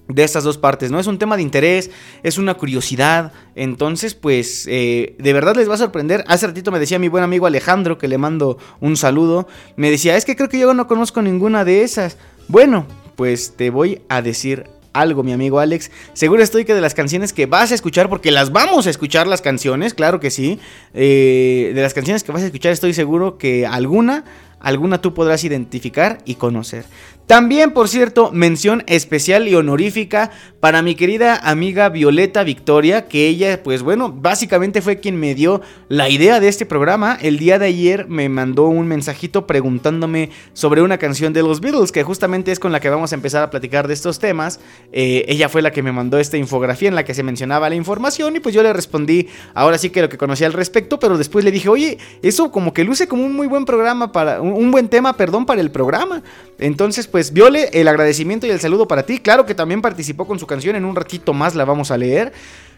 [0.08, 1.00] de estas dos partes, ¿no?
[1.00, 1.90] Es un tema de interés,
[2.24, 6.24] es una curiosidad, entonces pues eh, de verdad les va a sorprender.
[6.28, 10.18] Hace ratito me decía mi buen amigo Alejandro, que le mando un saludo, me decía,
[10.18, 12.18] es que creo que yo no conozco ninguna de esas.
[12.48, 12.86] Bueno,
[13.16, 15.92] pues te voy a decir algo, mi amigo Alex.
[16.14, 19.28] Seguro estoy que de las canciones que vas a escuchar, porque las vamos a escuchar
[19.28, 20.60] las canciones, claro que sí.
[20.94, 24.26] Eh, de las canciones que vas a escuchar estoy seguro que alguna,
[24.60, 26.86] alguna tú podrás identificar y conocer.
[27.28, 30.32] También, por cierto, mención especial y honorífica
[30.62, 35.60] para mi querida amiga Violeta Victoria, que ella, pues bueno, básicamente fue quien me dio
[35.90, 37.18] la idea de este programa.
[37.20, 41.92] El día de ayer me mandó un mensajito preguntándome sobre una canción de los Beatles,
[41.92, 44.60] que justamente es con la que vamos a empezar a platicar de estos temas.
[44.92, 47.76] Eh, ella fue la que me mandó esta infografía en la que se mencionaba la
[47.76, 51.18] información y pues yo le respondí ahora sí que lo que conocía al respecto, pero
[51.18, 54.70] después le dije, oye, eso como que luce como un muy buen programa para, un
[54.70, 56.22] buen tema, perdón, para el programa.
[56.60, 59.18] Entonces, pues Viole, el agradecimiento y el saludo para ti.
[59.18, 62.34] Claro que también participó con su canción, en un ratito más la vamos a leer.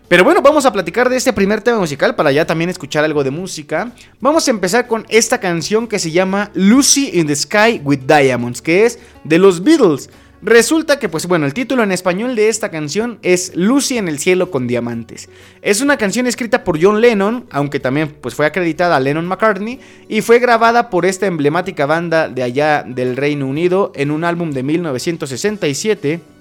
[0.07, 3.23] Pero bueno, vamos a platicar de este primer tema musical para ya también escuchar algo
[3.23, 3.91] de música.
[4.19, 8.61] Vamos a empezar con esta canción que se llama Lucy in the Sky with Diamonds,
[8.61, 10.09] que es de los Beatles.
[10.43, 14.19] Resulta que, pues bueno, el título en español de esta canción es Lucy en el
[14.19, 15.29] cielo con diamantes.
[15.61, 19.79] Es una canción escrita por John Lennon, aunque también pues fue acreditada a Lennon McCartney,
[20.09, 24.51] y fue grabada por esta emblemática banda de allá del Reino Unido en un álbum
[24.51, 26.32] de 1967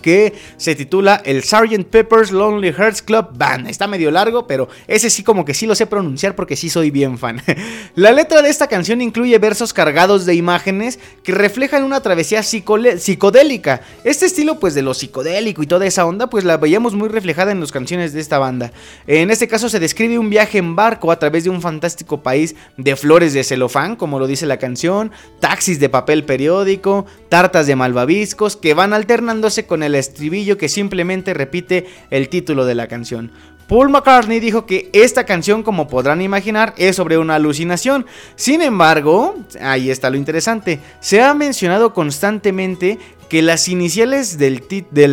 [0.00, 1.84] que se titula el Sgt.
[1.90, 3.68] Pepper's Lonely Hearts Club Band.
[3.68, 6.90] Está medio largo, pero ese sí como que sí lo sé pronunciar porque sí soy
[6.90, 7.42] bien fan.
[7.94, 13.82] la letra de esta canción incluye versos cargados de imágenes que reflejan una travesía psicodélica.
[14.04, 17.52] Este estilo pues de lo psicodélico y toda esa onda pues la veíamos muy reflejada
[17.52, 18.72] en las canciones de esta banda.
[19.06, 22.54] En este caso se describe un viaje en barco a través de un fantástico país
[22.76, 25.10] de flores de celofán, como lo dice la canción,
[25.40, 30.68] taxis de papel periódico, tartas de malvaviscos que van alternándose con con el estribillo que
[30.68, 33.30] simplemente repite el título de la canción.
[33.70, 38.04] Paul McCartney dijo que esta canción, como podrán imaginar, es sobre una alucinación.
[38.34, 42.98] Sin embargo, ahí está lo interesante, se ha mencionado constantemente
[43.28, 44.62] que las iniciales del,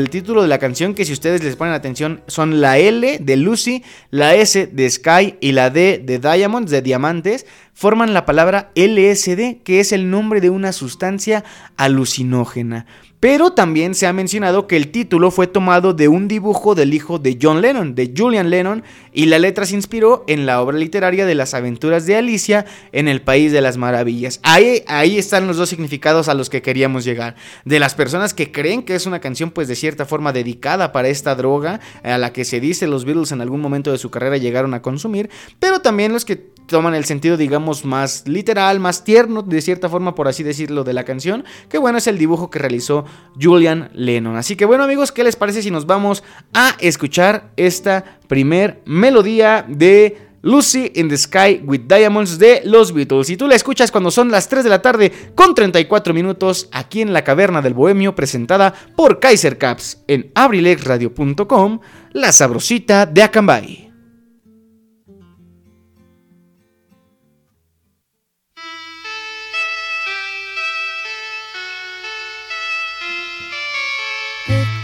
[0.10, 3.84] título de la canción, que si ustedes les ponen atención, son la L de Lucy,
[4.10, 9.62] la S de Sky y la D de Diamonds, de diamantes, forman la palabra LSD,
[9.64, 11.44] que es el nombre de una sustancia
[11.78, 12.88] alucinógena.
[13.20, 17.18] Pero también se ha mencionado que el título fue tomado de un dibujo del hijo
[17.18, 21.26] de John Lennon, de Julian Lennon, y la letra se inspiró en la obra literaria
[21.26, 24.40] de las aventuras de Alicia en el País de las Maravillas.
[24.44, 27.36] Ahí, ahí están los dos significados a los que queríamos llegar.
[27.66, 31.08] De las personas que creen que es una canción pues de cierta forma dedicada para
[31.08, 34.38] esta droga, a la que se dice los Beatles en algún momento de su carrera
[34.38, 39.42] llegaron a consumir, pero también los que toman el sentido, digamos, más literal, más tierno,
[39.42, 42.60] de cierta forma, por así decirlo, de la canción, que bueno, es el dibujo que
[42.60, 43.06] realizó
[43.42, 44.36] Julian Lennon.
[44.36, 49.66] Así que bueno, amigos, ¿qué les parece si nos vamos a escuchar esta primer melodía
[49.68, 53.30] de Lucy in the Sky with Diamonds de los Beatles.
[53.30, 57.02] Y tú la escuchas cuando son las 3 de la tarde con 34 minutos aquí
[57.02, 61.80] en la Caverna del Bohemio presentada por Kaiser Caps en abrilexradio.com,
[62.14, 63.87] la sabrosita de Acambay.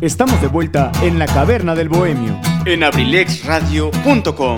[0.00, 2.40] Estamos de vuelta en la caverna del bohemio.
[2.64, 4.56] en abrilexradio.com.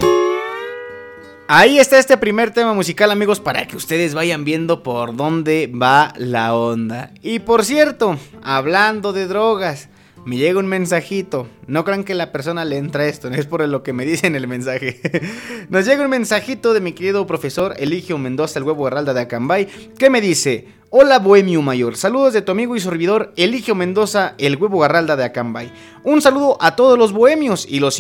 [1.49, 6.13] Ahí está este primer tema musical, amigos, para que ustedes vayan viendo por dónde va
[6.17, 7.11] la onda.
[7.23, 9.89] Y por cierto, hablando de drogas,
[10.25, 11.49] me llega un mensajito.
[11.67, 14.27] No crean que la persona le entra esto, no es por lo que me dice
[14.27, 15.01] en el mensaje.
[15.69, 19.67] Nos llega un mensajito de mi querido profesor Eligio Mendoza, el huevo Herralda de Acambay,
[19.99, 24.57] que me dice: Hola Bohemio Mayor, saludos de tu amigo y servidor Eligio Mendoza, el
[24.57, 25.73] huevo Garralda de Acambay.
[26.05, 27.99] Un saludo a todos los bohemios y los,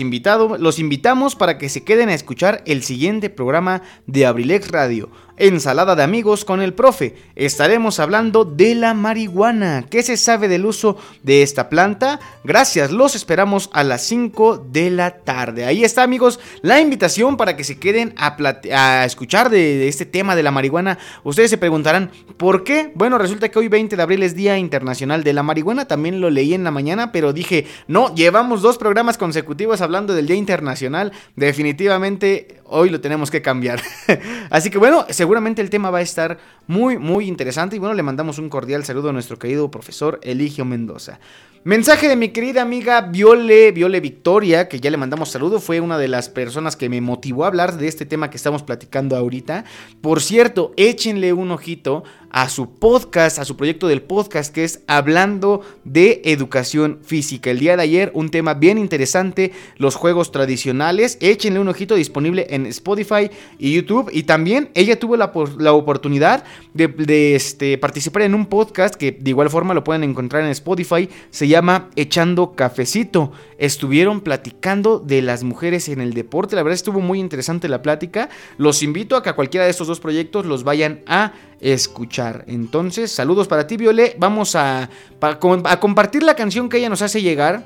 [0.58, 5.10] los invitamos para que se queden a escuchar el siguiente programa de Abrilex Radio.
[5.36, 7.16] Ensalada de amigos con el profe.
[7.36, 9.86] Estaremos hablando de la marihuana.
[9.88, 12.20] ¿Qué se sabe del uso de esta planta?
[12.44, 15.64] Gracias, los esperamos a las 5 de la tarde.
[15.64, 20.42] Ahí está amigos la invitación para que se queden a, escuchar de este tema de
[20.42, 20.98] la marihuana.
[21.24, 22.92] Ustedes se preguntarán, ¿por qué?
[22.94, 25.86] Bueno, resulta que hoy 20 de abril es Día Internacional de la Marihuana.
[25.86, 30.26] También lo leí en la mañana, pero dije, no, llevamos dos programas consecutivos hablando del
[30.26, 31.12] Día Internacional.
[31.36, 33.80] Definitivamente hoy lo tenemos que cambiar.
[34.50, 37.76] Así que bueno, seguramente el tema va a estar muy, muy interesante.
[37.76, 41.20] Y bueno, le mandamos un cordial saludo a nuestro querido profesor Eligio Mendoza.
[41.64, 45.96] Mensaje de mi querida amiga Viole, Viole Victoria, que ya le mandamos saludo, fue una
[45.96, 49.64] de las personas que me motivó a hablar de este tema que estamos platicando ahorita.
[50.00, 52.02] Por cierto, échenle un ojito
[52.32, 57.50] a su podcast, a su proyecto del podcast que es Hablando de Educación Física.
[57.50, 61.18] El día de ayer un tema bien interesante, los juegos tradicionales.
[61.20, 64.10] Échenle un ojito disponible en Spotify y YouTube.
[64.12, 69.12] Y también ella tuvo la, la oportunidad de, de, este, participar en un podcast que
[69.12, 71.10] de igual forma lo pueden encontrar en Spotify.
[71.30, 73.32] Se llama Echando Cafecito.
[73.58, 76.56] Estuvieron platicando de las mujeres en el deporte.
[76.56, 78.30] La verdad estuvo muy interesante la plática.
[78.56, 82.44] Los invito a que a cualquiera de estos dos proyectos los vayan a escuchar.
[82.48, 84.16] Entonces, saludos para ti, Viole.
[84.18, 84.90] Vamos a,
[85.20, 87.64] a compartir la canción que ella nos hace llegar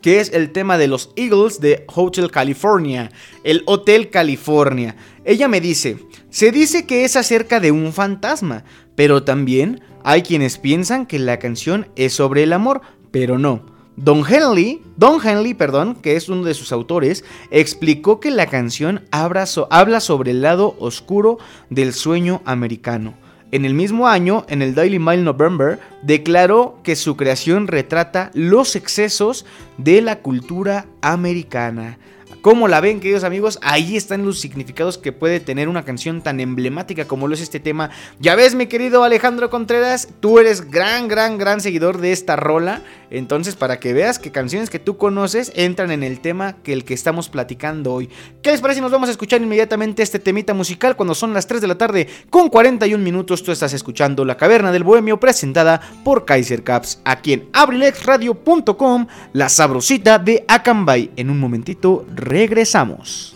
[0.00, 3.10] que es el tema de los Eagles de Hotel California,
[3.42, 4.94] el Hotel California.
[5.24, 5.98] Ella me dice,
[6.30, 8.62] se dice que es acerca de un fantasma,
[8.94, 13.75] pero también hay quienes piensan que la canción es sobre el amor, pero no.
[13.96, 19.02] Don Henley, Don Henley, perdón, que es uno de sus autores, explicó que la canción
[19.10, 21.38] habla so- habla sobre el lado oscuro
[21.70, 23.14] del sueño americano.
[23.52, 28.76] En el mismo año, en el Daily Mail November, declaró que su creación retrata los
[28.76, 29.46] excesos
[29.78, 31.98] de la cultura americana.
[32.46, 33.58] ¿Cómo la ven, queridos amigos?
[33.60, 37.58] Ahí están los significados que puede tener una canción tan emblemática como lo es este
[37.58, 37.90] tema.
[38.20, 42.82] Ya ves, mi querido Alejandro Contreras, tú eres gran, gran, gran seguidor de esta rola.
[43.10, 46.84] Entonces, para que veas que canciones que tú conoces entran en el tema que el
[46.84, 48.08] que estamos platicando hoy.
[48.42, 48.80] ¿Qué les parece?
[48.80, 52.08] Nos vamos a escuchar inmediatamente este temita musical cuando son las 3 de la tarde
[52.30, 53.42] con 41 minutos.
[53.42, 59.48] Tú estás escuchando La Caverna del Bohemio presentada por Kaiser Caps aquí en abrilexradio.com, la
[59.48, 61.10] sabrosita de Acambay.
[61.16, 62.04] En un momentito
[62.36, 63.35] regresamos.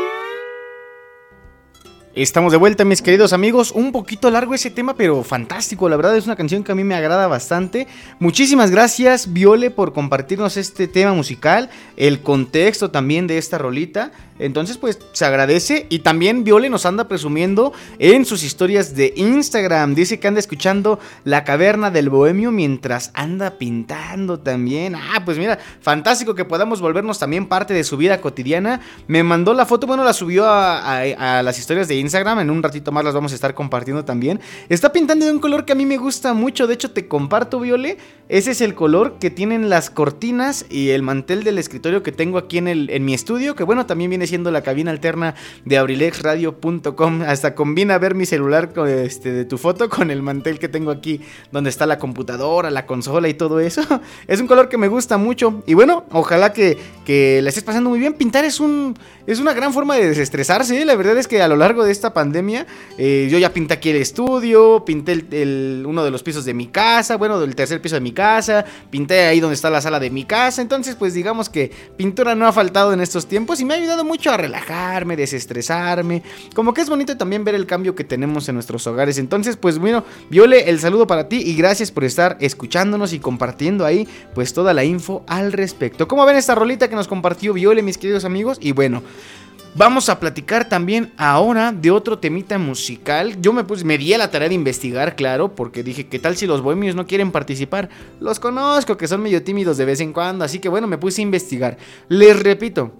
[2.13, 3.71] Estamos de vuelta, mis queridos amigos.
[3.71, 5.87] Un poquito largo ese tema, pero fantástico.
[5.87, 7.87] La verdad es una canción que a mí me agrada bastante.
[8.19, 14.11] Muchísimas gracias, Viole, por compartirnos este tema musical, el contexto también de esta rolita.
[14.39, 15.85] Entonces, pues se agradece.
[15.87, 19.95] Y también Viole nos anda presumiendo en sus historias de Instagram.
[19.95, 24.95] Dice que anda escuchando La Caverna del Bohemio mientras anda pintando también.
[24.95, 28.81] Ah, pues mira, fantástico que podamos volvernos también parte de su vida cotidiana.
[29.07, 32.39] Me mandó la foto, bueno, la subió a, a- las historias de Instagram.
[32.39, 34.41] En un ratito más las vamos a estar compartiendo también.
[34.67, 36.67] Está pintando de un color que a mí me gusta mucho.
[36.67, 37.97] De hecho, te comparto, Viole.
[38.27, 42.37] Ese es el color que tienen las cortinas y el mantel del escritorio que tengo
[42.37, 43.55] aquí en, el, en mi estudio.
[43.55, 45.35] Que bueno, también viene siendo la cabina alterna
[45.65, 47.21] de abrilexradio.com.
[47.23, 51.21] Hasta combina ver mi celular este, de tu foto con el mantel que tengo aquí,
[51.51, 53.81] donde está la computadora, la consola y todo eso.
[54.27, 55.63] Es un color que me gusta mucho.
[55.65, 58.13] Y bueno, ojalá que, que la estés pasando muy bien.
[58.13, 58.97] Pintar es un.
[59.27, 60.81] Es una gran forma de desestresarse.
[60.81, 60.85] ¿eh?
[60.85, 62.65] La verdad es que a lo largo de esta pandemia,
[62.97, 66.67] eh, yo ya pinté aquí el estudio, pinté el- uno de los pisos de mi
[66.67, 70.09] casa, bueno, del tercer piso de mi casa, pinté ahí donde está la sala de
[70.09, 70.61] mi casa.
[70.61, 74.03] Entonces, pues digamos que pintura no ha faltado en estos tiempos y me ha ayudado
[74.03, 76.23] mucho a relajarme, desestresarme.
[76.55, 79.17] Como que es bonito también ver el cambio que tenemos en nuestros hogares.
[79.17, 83.85] Entonces, pues bueno, Viole, el saludo para ti y gracias por estar escuchándonos y compartiendo
[83.85, 86.07] ahí, pues toda la info al respecto.
[86.07, 88.57] ¿Cómo ven esta rolita que nos compartió Viole, mis queridos amigos?
[88.61, 89.01] Y bueno.
[89.73, 93.41] Vamos a platicar también ahora de otro temita musical.
[93.41, 96.35] Yo me puse, me di a la tarea de investigar, claro, porque dije, ¿qué tal
[96.35, 97.87] si los bohemios no quieren participar?
[98.19, 101.21] Los conozco, que son medio tímidos de vez en cuando, así que bueno, me puse
[101.21, 101.77] a investigar.
[102.09, 102.91] Les repito,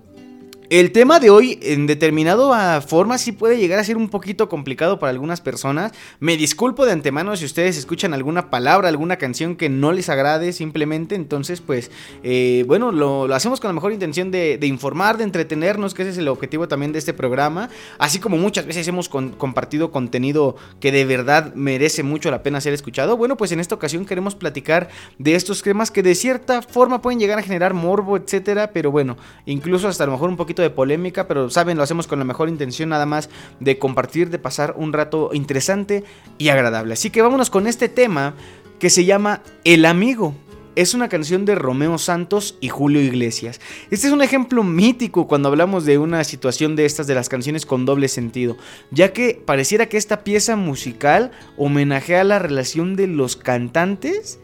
[0.71, 4.99] El tema de hoy, en determinada forma, sí puede llegar a ser un poquito complicado
[4.99, 5.91] para algunas personas.
[6.21, 10.53] Me disculpo de antemano si ustedes escuchan alguna palabra, alguna canción que no les agrade
[10.53, 11.15] simplemente.
[11.15, 11.91] Entonces, pues,
[12.23, 16.17] eh, bueno, lo, hacemos con la mejor intención de, informar, de entretenernos, que ese es
[16.19, 17.67] el objetivo también de este programa.
[17.97, 22.71] Así como muchas veces hemos compartido contenido que de verdad merece mucho la pena ser
[22.71, 23.17] escuchado.
[23.17, 24.87] Bueno, pues en esta ocasión queremos platicar
[25.19, 28.71] de estos temas que de cierta forma pueden llegar a generar morbo, etcétera.
[28.71, 32.07] Pero bueno, incluso hasta a lo mejor un poquito de polémica, pero saben, lo hacemos
[32.07, 36.03] con la mejor intención nada más de compartir, de pasar un rato interesante
[36.37, 36.93] y agradable.
[36.93, 38.35] Así que vámonos con este tema
[38.79, 40.33] que se llama El amigo.
[40.75, 43.59] Es una canción de Romeo Santos y Julio Iglesias.
[43.89, 47.65] Este es un ejemplo mítico cuando hablamos de una situación de estas de las canciones
[47.65, 48.55] con doble sentido,
[48.89, 54.39] ya que pareciera que esta pieza musical homenajea la relación de los cantantes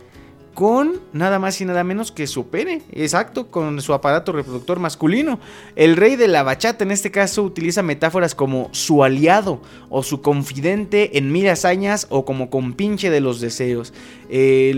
[0.57, 5.39] con nada más y nada menos que su pene, exacto, con su aparato reproductor masculino.
[5.75, 10.23] El rey de la bachata en este caso utiliza metáforas como su aliado o su
[10.23, 13.93] confidente en mil hazañas o como compinche de los deseos.
[14.31, 14.73] Eh,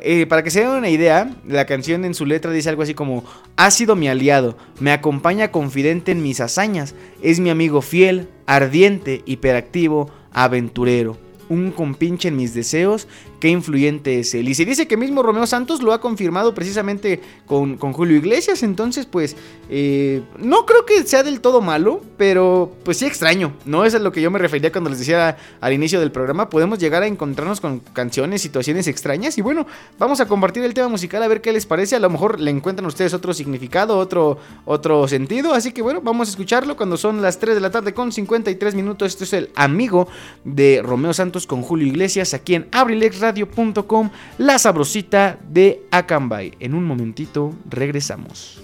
[0.00, 2.94] eh, para que se den una idea, la canción en su letra dice algo así
[2.94, 3.22] como,
[3.56, 9.24] ha sido mi aliado, me acompaña confidente en mis hazañas, es mi amigo fiel, ardiente,
[9.26, 13.06] hiperactivo, aventurero un compinche en mis deseos,
[13.40, 14.48] qué influyente es él.
[14.48, 18.62] Y se dice que mismo Romeo Santos lo ha confirmado precisamente con, con Julio Iglesias,
[18.62, 19.36] entonces pues
[19.70, 23.84] eh, no creo que sea del todo malo, pero pues sí extraño, ¿no?
[23.84, 27.02] Es lo que yo me refería cuando les decía al inicio del programa, podemos llegar
[27.02, 29.66] a encontrarnos con canciones, situaciones extrañas y bueno,
[29.98, 32.50] vamos a compartir el tema musical a ver qué les parece, a lo mejor le
[32.50, 37.22] encuentran ustedes otro significado, otro, otro sentido, así que bueno, vamos a escucharlo cuando son
[37.22, 40.08] las 3 de la tarde con 53 minutos, esto es el amigo
[40.44, 46.54] de Romeo Santos con Julio Iglesias aquí en abrilexradio.com, la sabrosita de Acambay.
[46.60, 48.62] En un momentito regresamos.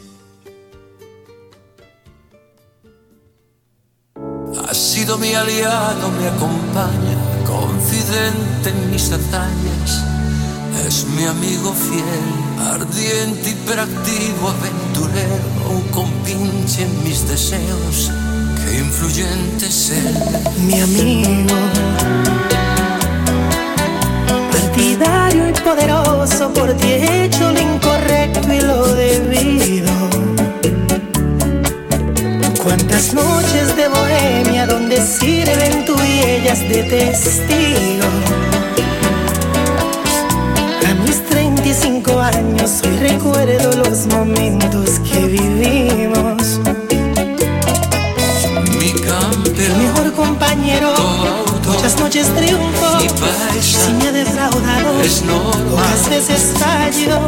[4.68, 7.16] Ha sido mi aliado, me acompaña,
[7.46, 10.04] confidente en mis hazañas.
[10.86, 18.10] Es mi amigo fiel, ardiente, hiperactivo, aventurero, un compinche en mis deseos.
[18.64, 20.16] Qué influyente es él.
[20.66, 21.54] Mi amigo
[24.94, 29.92] partidario y poderoso, por ti he hecho lo incorrecto y lo debido.
[32.62, 38.06] Cuántas noches de bohemia donde sirven tú y ellas de testigo.
[40.88, 46.60] A mis 35 años hoy recuerdo los momentos que vivimos.
[48.78, 50.94] Mi campeón, mejor compañero,
[51.84, 52.96] muchas noches triunfo.
[52.98, 55.64] mi paisa, Si me ha defraudado, es normal.
[55.70, 57.20] pocas veces fallo.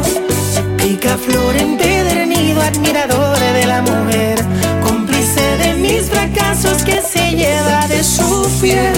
[0.77, 4.43] Picaflor empedernido, admirador de la mujer,
[4.83, 8.95] cómplice de mis fracasos que se lleva de su piel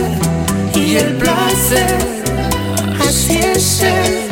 [0.76, 1.97] y el placer.
[3.05, 4.29] Así es él.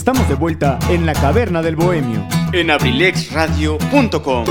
[0.00, 2.26] Estamos de vuelta en la caverna del bohemio.
[2.54, 4.46] En abrilexradio.com.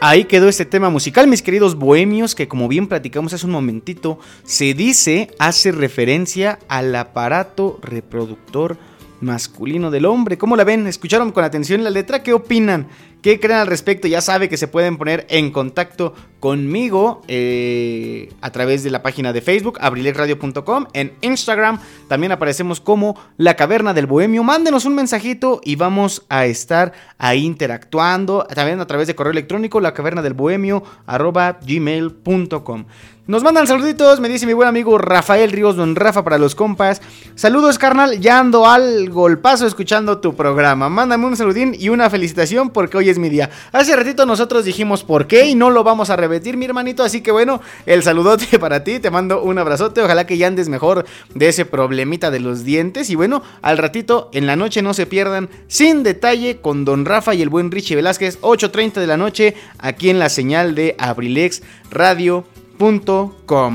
[0.00, 4.18] Ahí quedó este tema musical, mis queridos bohemios, que como bien platicamos hace un momentito,
[4.42, 8.76] se dice, hace referencia al aparato reproductor
[9.20, 10.36] masculino del hombre.
[10.36, 10.88] ¿Cómo la ven?
[10.88, 12.24] ¿Escucharon con atención la letra?
[12.24, 12.88] ¿Qué opinan?
[13.22, 14.08] ¿Qué creen al respecto?
[14.08, 19.32] Ya sabe que se pueden poner en contacto conmigo eh, a través de la página
[19.32, 20.86] de Facebook, abrilexradio.com.
[20.94, 24.42] En Instagram también aparecemos como La Caverna del Bohemio.
[24.42, 28.46] Mándenos un mensajito y vamos a estar ahí interactuando.
[28.54, 32.86] También a través de correo electrónico, la caverna del bohemio, arroba gmail.com.
[33.30, 37.00] Nos mandan saluditos, me dice mi buen amigo Rafael Ríos, don Rafa para los compas.
[37.36, 40.88] Saludos, carnal, ya ando al golpazo escuchando tu programa.
[40.88, 43.48] Mándame un saludín y una felicitación porque hoy es mi día.
[43.70, 47.04] Hace ratito nosotros dijimos por qué y no lo vamos a repetir, mi hermanito.
[47.04, 50.02] Así que bueno, el saludote para ti, te mando un abrazote.
[50.02, 53.10] Ojalá que ya andes mejor de ese problemita de los dientes.
[53.10, 57.32] Y bueno, al ratito en la noche no se pierdan sin detalle con don Rafa
[57.36, 61.62] y el buen Richie Velázquez, 8.30 de la noche, aquí en la señal de Abrilex
[61.92, 62.44] Radio.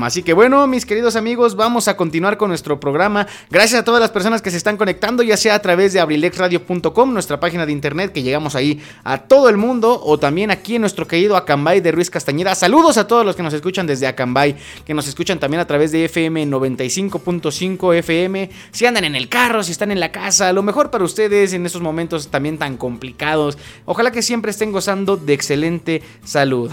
[0.02, 3.28] Así que bueno, mis queridos amigos, vamos a continuar con nuestro programa.
[3.50, 7.12] Gracias a todas las personas que se están conectando, ya sea a través de abrilexradio.com,
[7.12, 10.80] nuestra página de internet, que llegamos ahí a todo el mundo, o también aquí en
[10.80, 12.56] nuestro querido Acambay de Ruiz Castañeda.
[12.56, 15.92] Saludos a todos los que nos escuchan desde Acambay, que nos escuchan también a través
[15.92, 18.50] de FM 95.5 FM.
[18.72, 21.64] Si andan en el carro, si están en la casa, lo mejor para ustedes en
[21.64, 23.56] estos momentos también tan complicados.
[23.84, 26.72] Ojalá que siempre estén gozando de excelente salud.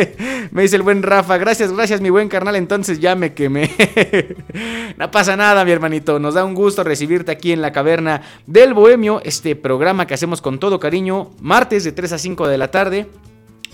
[0.50, 2.56] Me dice el buen Rafa, gracias gracias, mi buen carnal.
[2.56, 3.70] Entonces ya me quemé.
[4.96, 6.18] no pasa nada, mi hermanito.
[6.18, 9.20] Nos da un gusto recibirte aquí en la caverna del Bohemio.
[9.24, 11.30] Este programa que hacemos con todo cariño.
[11.40, 13.06] Martes de 3 a 5 de la tarde.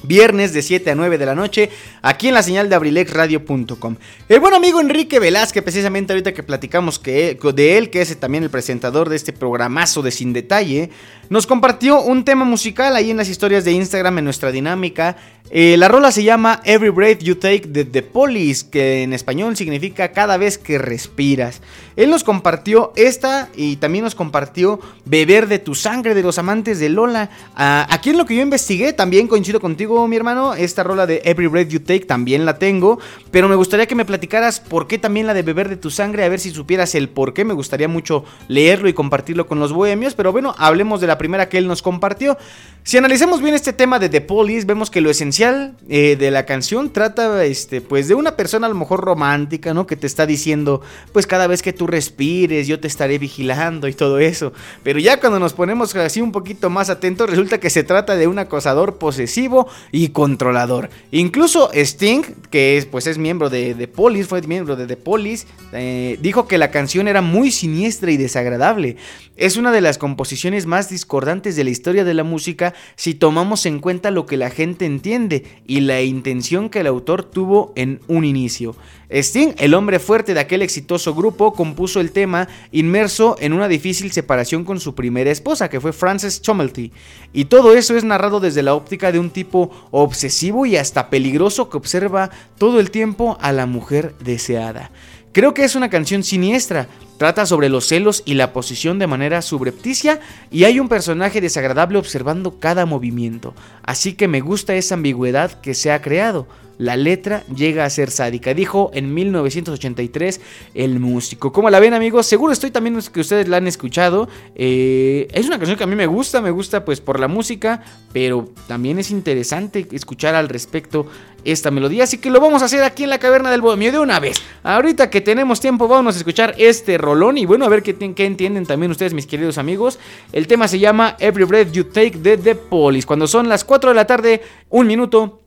[0.06, 1.70] Viernes de 7 a 9 de la noche,
[2.02, 3.96] aquí en la señal de abrilexradio.com.
[4.28, 8.44] El buen amigo Enrique Velázquez, precisamente ahorita que platicamos que, de él, que es también
[8.44, 10.90] el presentador de este programazo de Sin Detalle,
[11.30, 15.16] nos compartió un tema musical ahí en las historias de Instagram en nuestra dinámica.
[15.50, 19.56] Eh, la rola se llama Every Breath You Take de The Police, que en español
[19.56, 21.60] significa cada vez que respiras.
[21.96, 26.78] Él nos compartió esta y también nos compartió Beber de tu sangre de los amantes
[26.78, 27.30] de Lola.
[27.54, 30.54] Ah, aquí en lo que yo investigué, también coincido contigo, mi hermano.
[30.54, 32.98] Esta rola de Every Breath You Take también la tengo.
[33.30, 36.24] Pero me gustaría que me platicaras por qué también la de Beber de tu sangre.
[36.24, 37.44] A ver si supieras el por qué.
[37.44, 40.14] Me gustaría mucho leerlo y compartirlo con los bohemios.
[40.14, 42.36] Pero bueno, hablemos de la primera que él nos compartió.
[42.82, 46.44] Si analizamos bien este tema de The Police, vemos que lo esencial eh, de la
[46.44, 49.86] canción trata, este, pues, de una persona a lo mejor romántica, ¿no?
[49.86, 50.82] Que te está diciendo,
[51.12, 54.52] pues, cada vez que tú respires, yo te estaré vigilando y todo eso.
[54.82, 58.26] Pero ya cuando nos ponemos así un poquito más atentos, resulta que se trata de
[58.26, 60.90] un acosador posesivo y controlador.
[61.10, 65.46] Incluso Sting, que es, pues, es miembro de The Police, fue miembro de The Police,
[65.72, 68.96] eh, dijo que la canción era muy siniestra y desagradable.
[69.36, 73.66] Es una de las composiciones más discordantes de la historia de la música si tomamos
[73.66, 78.00] en cuenta lo que la gente entiende y la intención que el autor tuvo en
[78.06, 78.76] un inicio.
[79.10, 84.12] Sting, el hombre fuerte de aquel exitoso grupo, compuso el tema inmerso en una difícil
[84.12, 86.92] separación con su primera esposa, que fue Frances Chomelty.
[87.32, 91.68] Y todo eso es narrado desde la óptica de un tipo obsesivo y hasta peligroso
[91.68, 94.90] que observa todo el tiempo a la mujer deseada.
[95.34, 96.86] Creo que es una canción siniestra,
[97.18, 101.98] trata sobre los celos y la posición de manera subrepticia y hay un personaje desagradable
[101.98, 103.52] observando cada movimiento,
[103.82, 106.46] así que me gusta esa ambigüedad que se ha creado.
[106.78, 110.40] La letra llega a ser sádica, dijo en 1983
[110.74, 111.52] el músico.
[111.52, 112.26] ¿Cómo la ven amigos?
[112.26, 114.28] Seguro estoy también que ustedes la han escuchado.
[114.54, 117.82] Eh, es una canción que a mí me gusta, me gusta pues por la música,
[118.12, 121.06] pero también es interesante escuchar al respecto
[121.44, 122.04] esta melodía.
[122.04, 124.40] Así que lo vamos a hacer aquí en la caverna del bohemio de una vez.
[124.62, 127.38] Ahorita que tenemos tiempo, vamos a escuchar este rolón.
[127.38, 129.98] Y bueno, a ver qué, qué entienden también ustedes, mis queridos amigos.
[130.32, 133.06] El tema se llama Every Breath You Take de The Police.
[133.06, 135.43] Cuando son las 4 de la tarde, un minuto.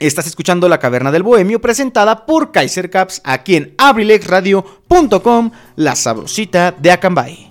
[0.00, 6.72] Estás escuchando La Caverna del Bohemio presentada por Kaiser Caps aquí en abrilexradio.com, la sabrosita
[6.72, 7.49] de Acambay.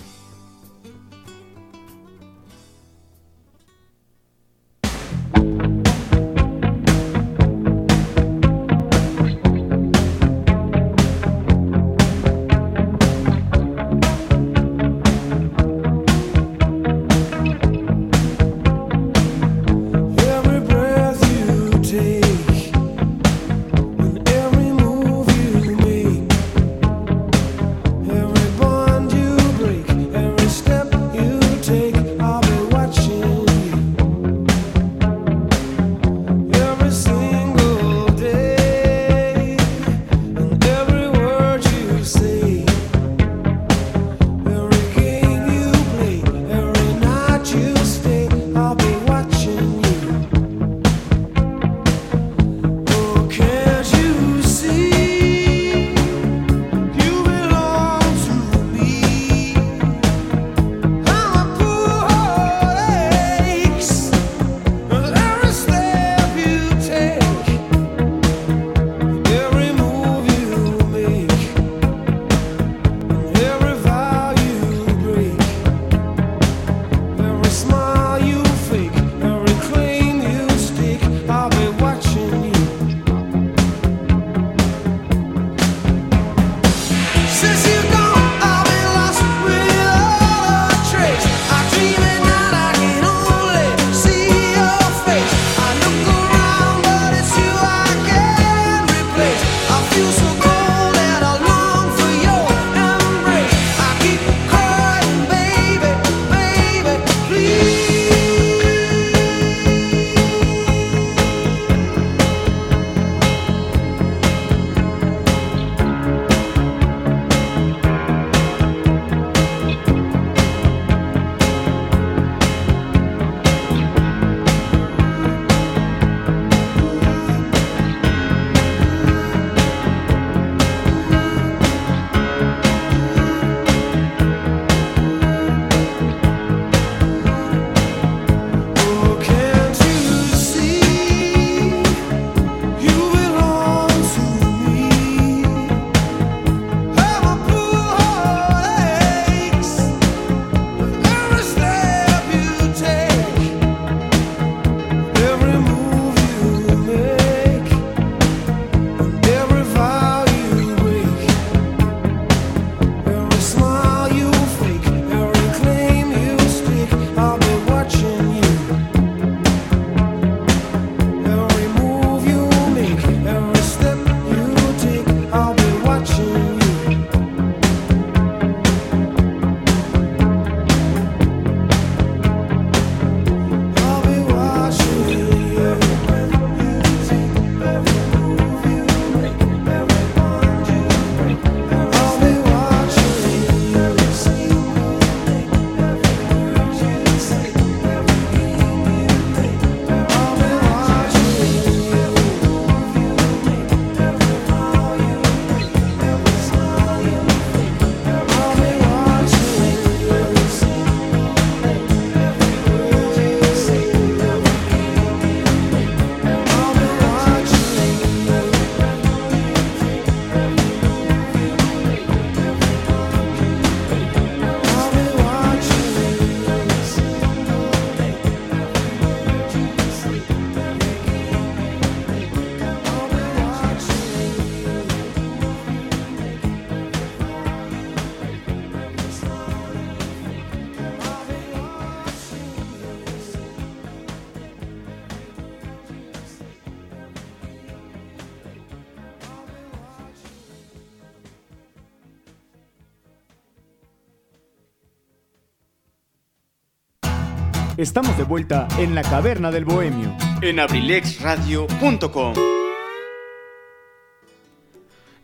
[257.80, 260.14] Estamos de vuelta en la caverna del bohemio.
[260.42, 262.34] En abrilexradio.com.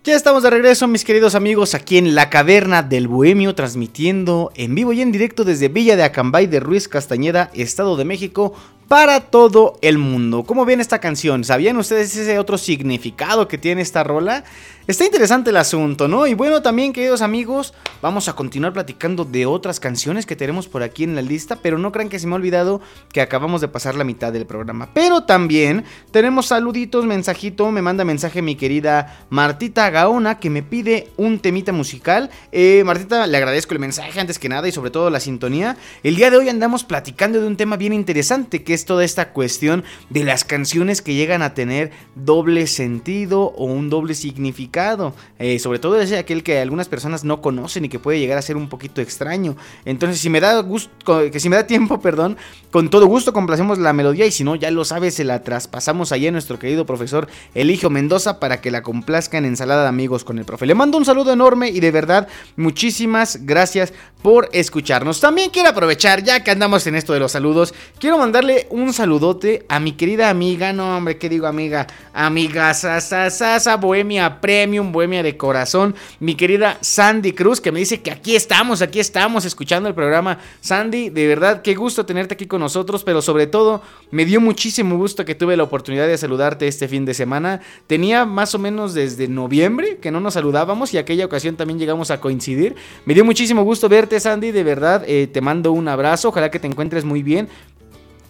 [0.05, 4.73] Ya estamos de regreso, mis queridos amigos, aquí en la caverna del Bohemio, transmitiendo en
[4.73, 8.53] vivo y en directo desde Villa de Acambay de Ruiz Castañeda, Estado de México,
[8.87, 10.43] para todo el mundo.
[10.43, 11.43] ¿Cómo viene esta canción?
[11.43, 14.43] ¿Sabían ustedes ese otro significado que tiene esta rola?
[14.87, 16.27] Está interesante el asunto, ¿no?
[16.27, 17.73] Y bueno, también, queridos amigos,
[18.03, 21.79] vamos a continuar platicando de otras canciones que tenemos por aquí en la lista, pero
[21.79, 22.81] no crean que se me ha olvidado
[23.11, 24.89] que acabamos de pasar la mitad del programa.
[24.93, 31.09] Pero también tenemos saluditos, mensajito, me manda mensaje mi querida Martita Gaona que me pide
[31.17, 32.29] un temita musical.
[32.51, 35.77] Eh, Martita, le agradezco el mensaje antes que nada y sobre todo la sintonía.
[36.03, 39.33] El día de hoy andamos platicando de un tema bien interesante que es toda esta
[39.33, 45.13] cuestión de las canciones que llegan a tener doble sentido o un doble significado.
[45.39, 48.41] Eh, sobre todo ese aquel que algunas personas no conocen y que puede llegar a
[48.41, 49.55] ser un poquito extraño.
[49.85, 52.37] Entonces, si me da gusto, que si me da tiempo, perdón,
[52.71, 56.11] con todo gusto complacemos la melodía y si no, ya lo sabes, se la traspasamos
[56.11, 60.23] allá a nuestro querido profesor Eligio Mendoza para que la complazca en ensalada de amigos
[60.23, 60.65] con el profe.
[60.65, 65.19] Le mando un saludo enorme y de verdad muchísimas gracias por escucharnos.
[65.19, 69.65] También quiero aprovechar, ya que andamos en esto de los saludos, quiero mandarle un saludote
[69.69, 71.87] a mi querida amiga, no hombre, ¿qué digo amiga?
[72.13, 78.11] Amiga Sasa Bohemia Premium, Bohemia de corazón, mi querida Sandy Cruz, que me dice que
[78.11, 80.39] aquí estamos, aquí estamos escuchando el programa.
[80.61, 84.97] Sandy, de verdad, qué gusto tenerte aquí con nosotros, pero sobre todo me dio muchísimo
[84.97, 87.61] gusto que tuve la oportunidad de saludarte este fin de semana.
[87.87, 92.11] Tenía más o menos desde noviembre que no nos saludábamos y aquella ocasión también llegamos
[92.11, 92.75] a coincidir.
[93.05, 96.59] Me dio muchísimo gusto verte, Sandy, de verdad, eh, te mando un abrazo, ojalá que
[96.59, 97.49] te encuentres muy bien.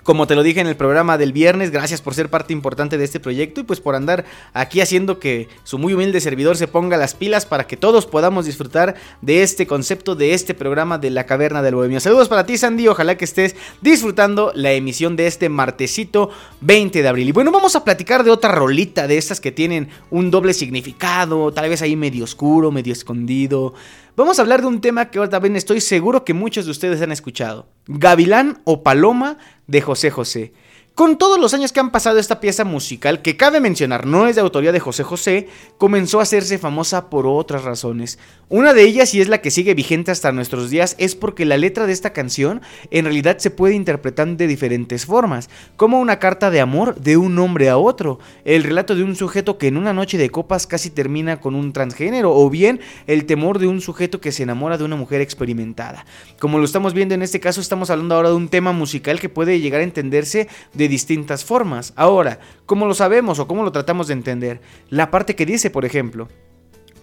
[0.05, 3.03] Como te lo dije en el programa del viernes, gracias por ser parte importante de
[3.03, 6.95] este proyecto y pues por andar aquí haciendo que su muy humilde servidor se ponga
[6.95, 8.93] las pilas para que todos podamos disfrutar
[9.23, 11.99] de este concepto, de este programa de la caverna del bohemio.
[11.99, 16.29] Saludos para ti Sandy, ojalá que estés disfrutando la emisión de este martesito
[16.61, 17.29] 20 de abril.
[17.29, 21.51] Y bueno, vamos a platicar de otra rolita de estas que tienen un doble significado,
[21.51, 23.73] tal vez ahí medio oscuro, medio escondido.
[24.17, 27.01] Vamos a hablar de un tema que ahora también estoy seguro que muchos de ustedes
[27.01, 27.67] han escuchado.
[27.87, 29.37] Gavilán o Paloma
[29.67, 30.53] de José José.
[30.95, 34.35] Con todos los años que han pasado esta pieza musical, que cabe mencionar no es
[34.35, 38.17] de autoría de José José, comenzó a hacerse famosa por otras razones.
[38.47, 41.57] Una de ellas, y es la que sigue vigente hasta nuestros días, es porque la
[41.57, 46.49] letra de esta canción en realidad se puede interpretar de diferentes formas, como una carta
[46.49, 49.91] de amor de un hombre a otro, el relato de un sujeto que en una
[49.91, 54.21] noche de copas casi termina con un transgénero, o bien el temor de un sujeto
[54.21, 56.05] que se enamora de una mujer experimentada.
[56.39, 59.27] Como lo estamos viendo en este caso, estamos hablando ahora de un tema musical que
[59.27, 61.93] puede llegar a entenderse de distintas formas.
[61.95, 64.61] Ahora, ¿cómo lo sabemos o cómo lo tratamos de entender?
[64.89, 66.27] La parte que dice, por ejemplo,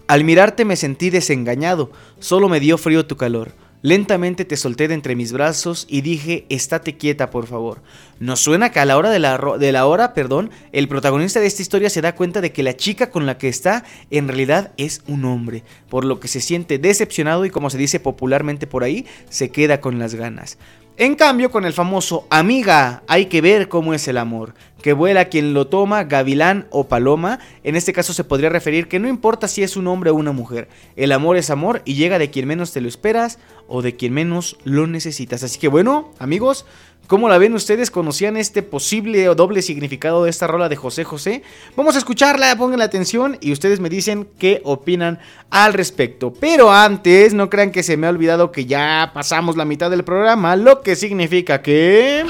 [0.07, 3.53] al mirarte me sentí desengañado, solo me dio frío tu calor.
[3.83, 7.81] Lentamente te solté de entre mis brazos y dije, estate quieta, por favor.
[8.17, 11.47] Nos suena que a la hora de la, de la hora, perdón, el protagonista de
[11.47, 14.71] esta historia se da cuenta de que la chica con la que está en realidad
[14.77, 18.85] es un hombre, por lo que se siente decepcionado y como se dice popularmente por
[18.85, 20.57] ahí, se queda con las ganas.
[20.95, 25.25] En cambio, con el famoso amiga, hay que ver cómo es el amor, que vuela
[25.25, 29.47] quien lo toma, gavilán o paloma, en este caso se podría referir que no importa
[29.47, 32.47] si es un hombre o una mujer, el amor es amor y llega de quien
[32.47, 35.41] menos te lo esperas o de quien menos lo necesitas.
[35.41, 36.67] Así que bueno, amigos,
[37.07, 37.91] ¿Cómo la ven ustedes?
[37.91, 41.43] ¿Conocían este posible o doble significado de esta rola de José José?
[41.75, 46.33] Vamos a escucharla, pongan la atención y ustedes me dicen qué opinan al respecto.
[46.33, 50.05] Pero antes, no crean que se me ha olvidado que ya pasamos la mitad del
[50.05, 52.25] programa, lo que significa que...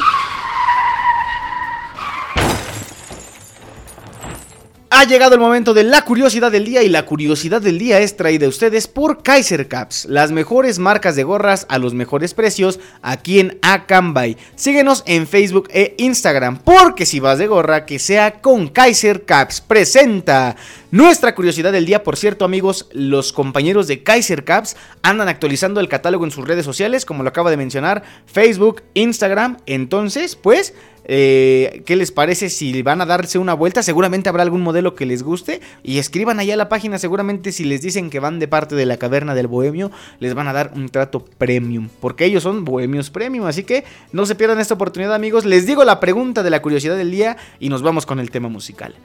[4.96, 8.16] Ha llegado el momento de la curiosidad del día y la curiosidad del día es
[8.16, 12.80] traída a ustedes por Kaiser Caps, las mejores marcas de gorras a los mejores precios
[13.02, 14.38] aquí en Acambay.
[14.54, 19.62] Síguenos en Facebook e Instagram, porque si vas de gorra, que sea con Kaiser Caps.
[19.62, 20.56] Presenta
[20.92, 25.90] nuestra curiosidad del día, por cierto amigos, los compañeros de Kaiser Caps andan actualizando el
[25.90, 29.58] catálogo en sus redes sociales, como lo acaba de mencionar, Facebook, Instagram.
[29.66, 30.76] Entonces, pues...
[31.06, 33.84] Eh, ¿Qué les parece si van a darse una vuelta?
[33.84, 35.62] Seguramente habrá algún modelo que les guste.
[35.84, 37.00] Y escriban allá a la página.
[37.00, 40.48] Seguramente si les dicen que van de parte de la caverna del bohemio, les van
[40.48, 41.90] a dar un trato premium.
[42.00, 43.46] Porque ellos son bohemios premium.
[43.46, 45.46] Así que no se pierdan esta oportunidad, amigos.
[45.46, 48.50] Les digo la pregunta de la curiosidad del día y nos vamos con el tema
[48.50, 48.96] musical.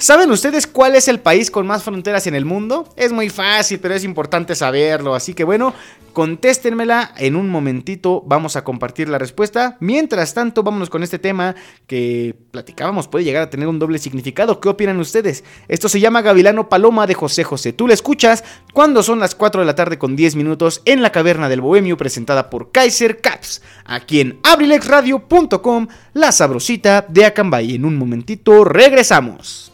[0.00, 2.88] ¿Saben ustedes cuál es el país con más fronteras en el mundo?
[2.94, 5.12] Es muy fácil, pero es importante saberlo.
[5.12, 5.74] Así que bueno,
[6.12, 8.22] contéstenmela en un momentito.
[8.24, 9.76] Vamos a compartir la respuesta.
[9.80, 11.56] Mientras tanto, vámonos con este tema
[11.88, 13.08] que platicábamos.
[13.08, 14.60] Puede llegar a tener un doble significado.
[14.60, 15.42] ¿Qué opinan ustedes?
[15.66, 17.72] Esto se llama Gavilano Paloma de José José.
[17.72, 21.10] Tú la escuchas cuando son las 4 de la tarde con 10 minutos en la
[21.10, 23.62] caverna del Bohemio presentada por Kaiser Caps.
[23.84, 27.74] Aquí en abrilexradio.com, la sabrosita de Acambay.
[27.74, 29.72] En un momentito regresamos.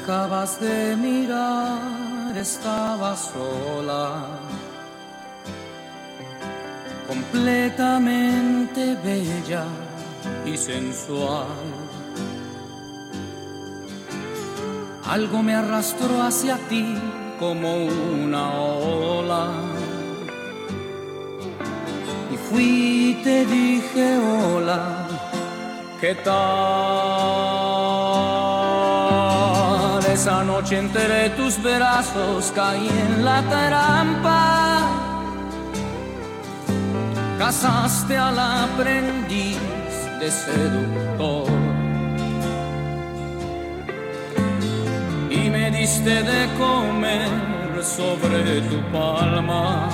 [0.00, 4.24] Dejabas de mirar, estabas sola,
[7.06, 9.64] completamente bella
[10.46, 11.46] y sensual.
[15.06, 16.96] Algo me arrastró hacia ti
[17.38, 19.50] como una ola.
[22.32, 25.08] Y fui y te dije hola,
[26.00, 27.50] ¿qué tal?
[30.20, 34.82] Esa noche entre tus brazos caí en la trampa.
[37.38, 39.56] Casaste al aprendiz
[40.20, 41.48] de seductor.
[45.30, 49.88] Y me diste de comer sobre tu palma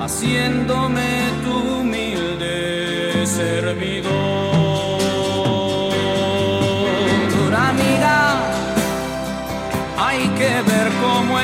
[0.00, 1.10] haciéndome
[1.44, 4.45] tu humilde servidor.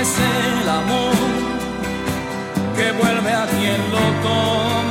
[0.03, 1.15] Es el amor
[2.77, 4.82] que vuelve a quien lo toma.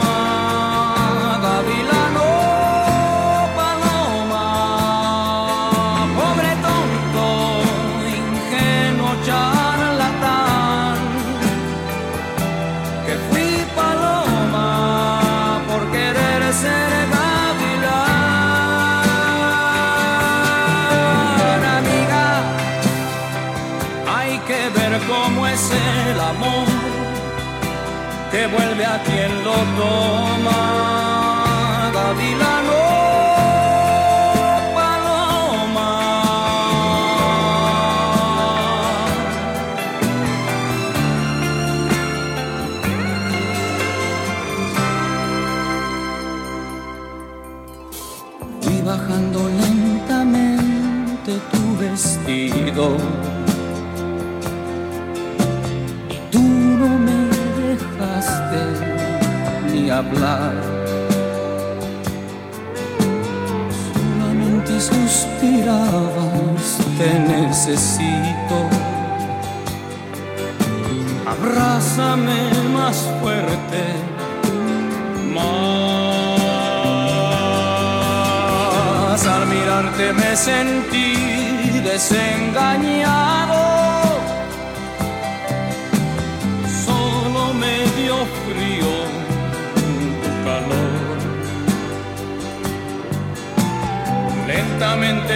[29.53, 30.80] A quien
[67.01, 68.57] te necesito.
[71.33, 72.39] Abrázame
[72.73, 73.83] más fuerte,
[75.33, 75.61] más.
[79.25, 83.80] Al mirarte me sentí desengañado.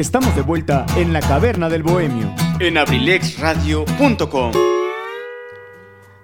[0.00, 2.34] Estamos de vuelta en la caverna del bohemio.
[2.58, 4.52] En abrilexradio.com.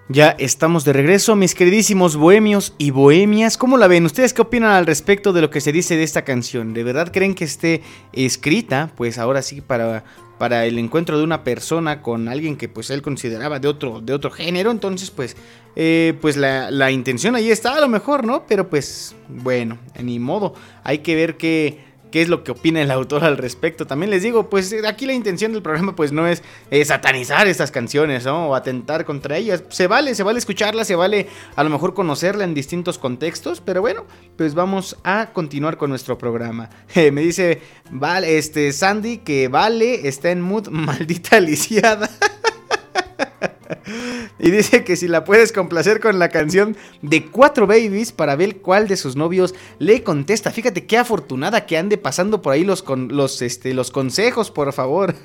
[0.08, 3.58] Ya estamos de regreso, mis queridísimos bohemios y bohemias.
[3.58, 4.06] ¿Cómo la ven?
[4.06, 6.72] ¿Ustedes qué opinan al respecto de lo que se dice de esta canción?
[6.72, 7.82] ¿De verdad creen que esté
[8.14, 8.92] escrita?
[8.96, 10.04] Pues ahora sí, para
[10.38, 14.12] para el encuentro de una persona con alguien que pues él consideraba de otro, de
[14.12, 14.70] otro género.
[14.70, 15.36] Entonces pues,
[15.76, 18.46] eh, pues la, la intención ahí está a lo mejor, ¿no?
[18.46, 20.54] Pero pues bueno, ni modo.
[20.84, 21.85] Hay que ver qué,
[22.16, 23.86] qué es lo que opina el autor al respecto.
[23.86, 27.70] También les digo, pues aquí la intención del programa pues no es eh, satanizar estas
[27.70, 28.48] canciones, ¿no?
[28.48, 29.62] O atentar contra ellas.
[29.68, 31.26] Se vale, se vale escucharlas, se vale
[31.56, 34.06] a lo mejor conocerla en distintos contextos, pero bueno,
[34.38, 36.70] pues vamos a continuar con nuestro programa.
[36.94, 37.60] Eh, me dice,
[37.90, 42.08] vale, este, Sandy, que vale, está en mood maldita lisiada.
[44.38, 48.58] Y dice que si la puedes complacer con la canción de Cuatro Babies para ver
[48.58, 50.50] cuál de sus novios le contesta.
[50.50, 54.72] Fíjate qué afortunada que ande pasando por ahí los, con, los, este, los consejos, por
[54.72, 55.14] favor.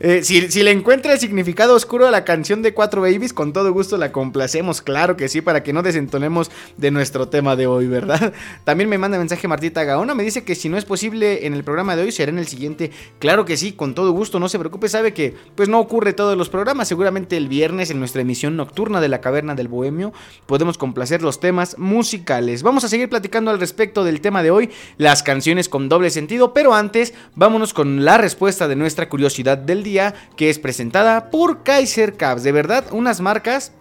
[0.00, 3.52] Eh, si, si le encuentra el significado oscuro a la canción de Cuatro Babies, con
[3.52, 7.66] todo gusto la complacemos, claro que sí, para que no desentonemos de nuestro tema de
[7.66, 8.32] hoy, ¿verdad?
[8.64, 11.64] También me manda mensaje Martita Gaona, me dice que si no es posible en el
[11.64, 12.92] programa de hoy, será en el siguiente.
[13.18, 16.36] Claro que sí, con todo gusto, no se preocupe, sabe que pues no ocurre todos
[16.36, 20.14] los programas, seguramente el viernes en nuestra emisión nocturna de la Caverna del Bohemio
[20.46, 22.62] podemos complacer los temas musicales.
[22.62, 26.54] Vamos a seguir platicando al respecto del tema de hoy, las canciones con doble sentido,
[26.54, 31.62] pero antes vámonos con la respuesta de nuestra curiosidad del día que es presentada por
[31.62, 32.42] Kaiser Caps.
[32.42, 33.72] De verdad, unas marcas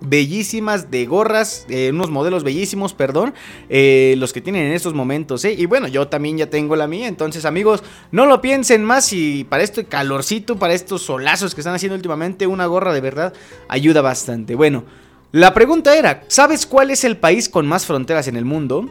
[0.00, 3.34] bellísimas de gorras, eh, unos modelos bellísimos, perdón,
[3.68, 5.54] eh, los que tienen en estos momentos, ¿eh?
[5.56, 9.44] Y bueno, yo también ya tengo la mía, entonces amigos, no lo piensen más y
[9.44, 13.32] para este calorcito, para estos solazos que están haciendo últimamente, una gorra de verdad
[13.68, 14.54] ayuda bastante.
[14.54, 14.84] Bueno,
[15.32, 18.90] la pregunta era, ¿sabes cuál es el país con más fronteras en el mundo?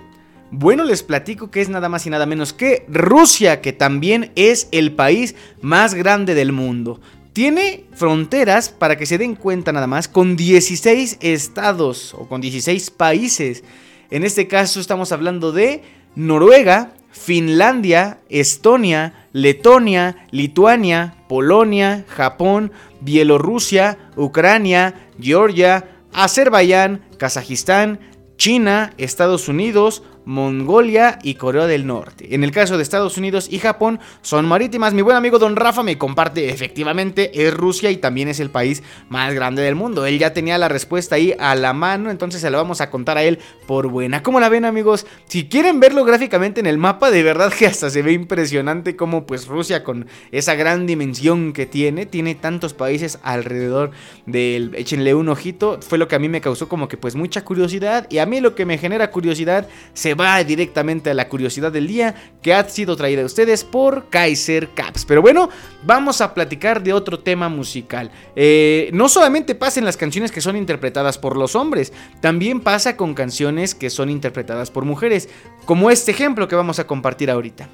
[0.51, 4.67] Bueno, les platico que es nada más y nada menos que Rusia, que también es
[4.71, 6.99] el país más grande del mundo.
[7.39, 12.91] Tiene fronteras, para que se den cuenta nada más, con 16 estados o con 16
[12.91, 13.63] países.
[14.11, 15.81] En este caso estamos hablando de
[16.15, 28.01] Noruega, Finlandia, Estonia, Letonia, Lituania, Polonia, Japón, Bielorrusia, Ucrania, Georgia, Azerbaiyán, Kazajistán,
[28.35, 32.35] China, Estados Unidos, Mongolia y Corea del Norte.
[32.35, 34.93] En el caso de Estados Unidos y Japón son marítimas.
[34.93, 38.83] Mi buen amigo Don Rafa me comparte, efectivamente es Rusia y también es el país
[39.09, 40.05] más grande del mundo.
[40.05, 43.17] Él ya tenía la respuesta ahí a la mano, entonces se la vamos a contar
[43.17, 44.23] a él por buena.
[44.23, 45.05] ¿Cómo la ven amigos?
[45.25, 49.25] Si quieren verlo gráficamente en el mapa, de verdad que hasta se ve impresionante como
[49.25, 53.91] pues Rusia con esa gran dimensión que tiene, tiene tantos países alrededor
[54.25, 54.75] del...
[54.75, 58.07] Échenle un ojito, fue lo que a mí me causó como que pues mucha curiosidad
[58.09, 61.87] y a mí lo que me genera curiosidad se va directamente a la curiosidad del
[61.87, 65.05] día que ha sido traída a ustedes por Kaiser Caps.
[65.05, 65.49] Pero bueno,
[65.83, 68.11] vamos a platicar de otro tema musical.
[68.35, 72.97] Eh, no solamente pasa en las canciones que son interpretadas por los hombres, también pasa
[72.97, 75.29] con canciones que son interpretadas por mujeres,
[75.65, 77.69] como este ejemplo que vamos a compartir ahorita.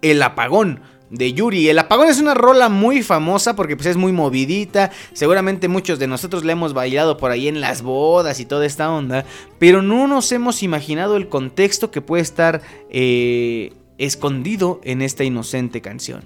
[0.00, 1.68] El apagón de Yuri.
[1.68, 4.90] El apagón es una rola muy famosa porque pues es muy movidita.
[5.12, 8.90] Seguramente muchos de nosotros la hemos bailado por ahí en las bodas y toda esta
[8.90, 9.24] onda.
[9.58, 15.80] Pero no nos hemos imaginado el contexto que puede estar eh, escondido en esta inocente
[15.80, 16.22] canción.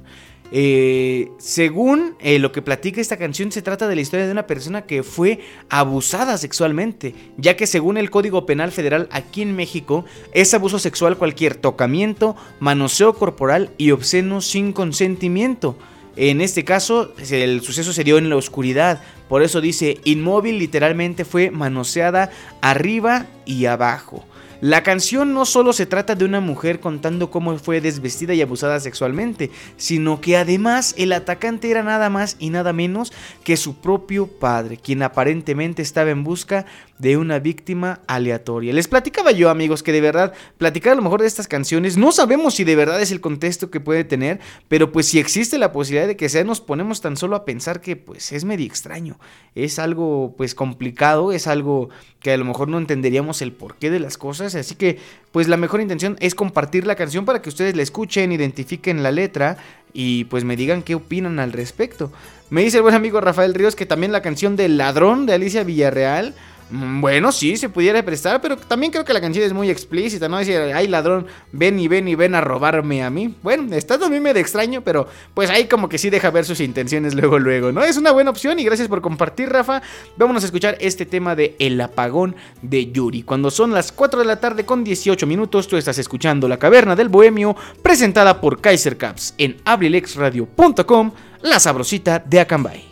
[0.55, 4.47] Eh, según eh, lo que platica esta canción, se trata de la historia de una
[4.47, 10.05] persona que fue abusada sexualmente, ya que según el Código Penal Federal aquí en México,
[10.35, 15.75] es abuso sexual cualquier tocamiento, manoseo corporal y obsceno sin consentimiento.
[16.17, 19.01] En este caso, el suceso se dio en la oscuridad,
[19.31, 22.31] por eso dice, inmóvil literalmente fue manoseada
[22.61, 24.23] arriba y abajo.
[24.63, 28.79] La canción no solo se trata de una mujer contando cómo fue desvestida y abusada
[28.79, 33.13] sexualmente, sino que además el atacante era nada más y nada menos
[33.43, 36.65] que su propio padre, quien aparentemente estaba en busca
[37.03, 38.73] de una víctima aleatoria.
[38.73, 42.13] Les platicaba yo, amigos, que de verdad platicar a lo mejor de estas canciones, no
[42.13, 45.73] sabemos si de verdad es el contexto que puede tener, pero pues si existe la
[45.73, 49.19] posibilidad de que sea, nos ponemos tan solo a pensar que pues es medio extraño,
[49.57, 51.89] es algo pues complicado, es algo
[52.21, 54.99] que a lo mejor no entenderíamos el porqué de las cosas, así que
[55.31, 59.11] pues la mejor intención es compartir la canción para que ustedes la escuchen, identifiquen la
[59.11, 59.57] letra
[59.93, 62.13] y pues me digan qué opinan al respecto.
[62.51, 65.65] Me dice el buen amigo Rafael Ríos que también la canción del ladrón de Alicia
[65.65, 66.35] Villarreal
[66.75, 70.39] Bueno, sí, se pudiera prestar, pero también creo que la canción es muy explícita, ¿no?
[70.39, 73.35] Decir, ay ladrón, ven y ven y ven a robarme a mí.
[73.43, 77.15] Bueno, está también medio extraño, pero pues ahí como que sí deja ver sus intenciones
[77.15, 77.85] luego, luego, ¿no?
[77.85, 79.83] Es una buena opción y gracias por compartir, Rafa.
[80.17, 83.23] Vámonos a escuchar este tema de El apagón de Yuri.
[83.23, 86.97] Cuando son las 4 de la tarde con 18 minutos, tú estás escuchando La Caverna
[86.97, 91.13] del Bohemio, presentada por Kaiser Caps en abrilexradio.com,
[91.43, 92.92] la sabrosita de Acambay.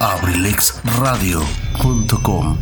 [0.00, 2.58] abrilexradio.com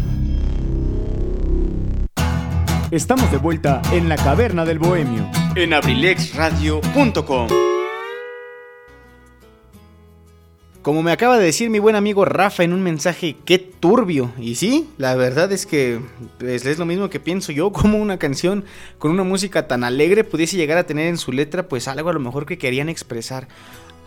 [2.90, 5.30] Estamos de vuelta en la caverna del bohemio.
[5.54, 7.48] En abrilexradio.com.
[10.82, 14.32] Como me acaba de decir mi buen amigo Rafa en un mensaje, qué turbio.
[14.36, 16.00] Y sí, la verdad es que
[16.40, 18.64] pues, es lo mismo que pienso yo, como una canción
[18.98, 22.14] con una música tan alegre pudiese llegar a tener en su letra pues algo a
[22.14, 23.46] lo mejor que querían expresar.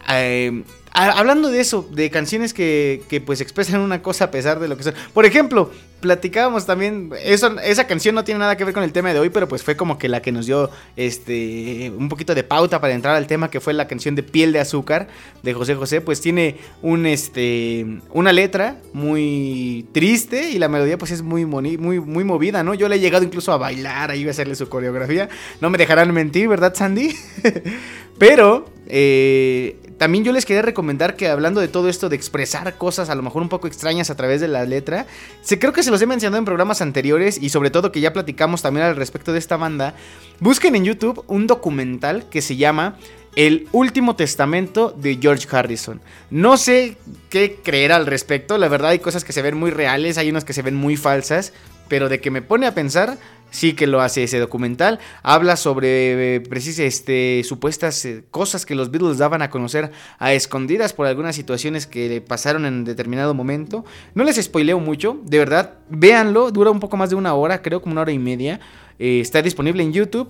[0.10, 4.68] Eh, hablando de eso, de canciones que, que, pues expresan una cosa a pesar de
[4.68, 4.94] lo que son.
[5.14, 9.14] Por ejemplo, platicábamos también, eso, esa canción no tiene nada que ver con el tema
[9.14, 12.44] de hoy, pero pues fue como que la que nos dio este un poquito de
[12.44, 15.08] pauta para entrar al tema que fue la canción de Piel de Azúcar
[15.44, 21.12] de José José, pues tiene un este una letra muy triste y la melodía pues
[21.12, 22.74] es muy moni- muy muy movida, ¿no?
[22.74, 25.30] Yo le he llegado incluso a bailar, ahí a hacerle su coreografía.
[25.62, 27.16] No me dejarán mentir, ¿verdad, Sandy?
[28.18, 30.81] Pero eh, también yo les quería recomendar
[31.16, 34.16] que hablando de todo esto de expresar cosas a lo mejor un poco extrañas a
[34.16, 35.06] través de la letra,
[35.42, 38.14] se, creo que se los he mencionado en programas anteriores y sobre todo que ya
[38.14, 39.96] platicamos también al respecto de esta banda,
[40.40, 42.98] busquen en YouTube un documental que se llama
[43.36, 46.02] El último testamento de George Harrison.
[46.30, 46.98] No sé
[47.30, 50.46] qué creer al respecto, la verdad hay cosas que se ven muy reales, hay unas
[50.46, 51.54] que se ven muy falsas,
[51.92, 53.18] pero de que me pone a pensar,
[53.50, 55.00] sí que lo hace ese documental.
[55.24, 56.44] Habla sobre eh,
[56.78, 61.88] este, supuestas eh, cosas que los Beatles daban a conocer a escondidas por algunas situaciones
[61.88, 63.84] que pasaron en determinado momento.
[64.16, 67.82] No les spoileo mucho, de verdad, véanlo, dura un poco más de una hora, creo
[67.82, 68.62] como una hora y media.
[68.98, 70.30] Eh, está disponible en YouTube.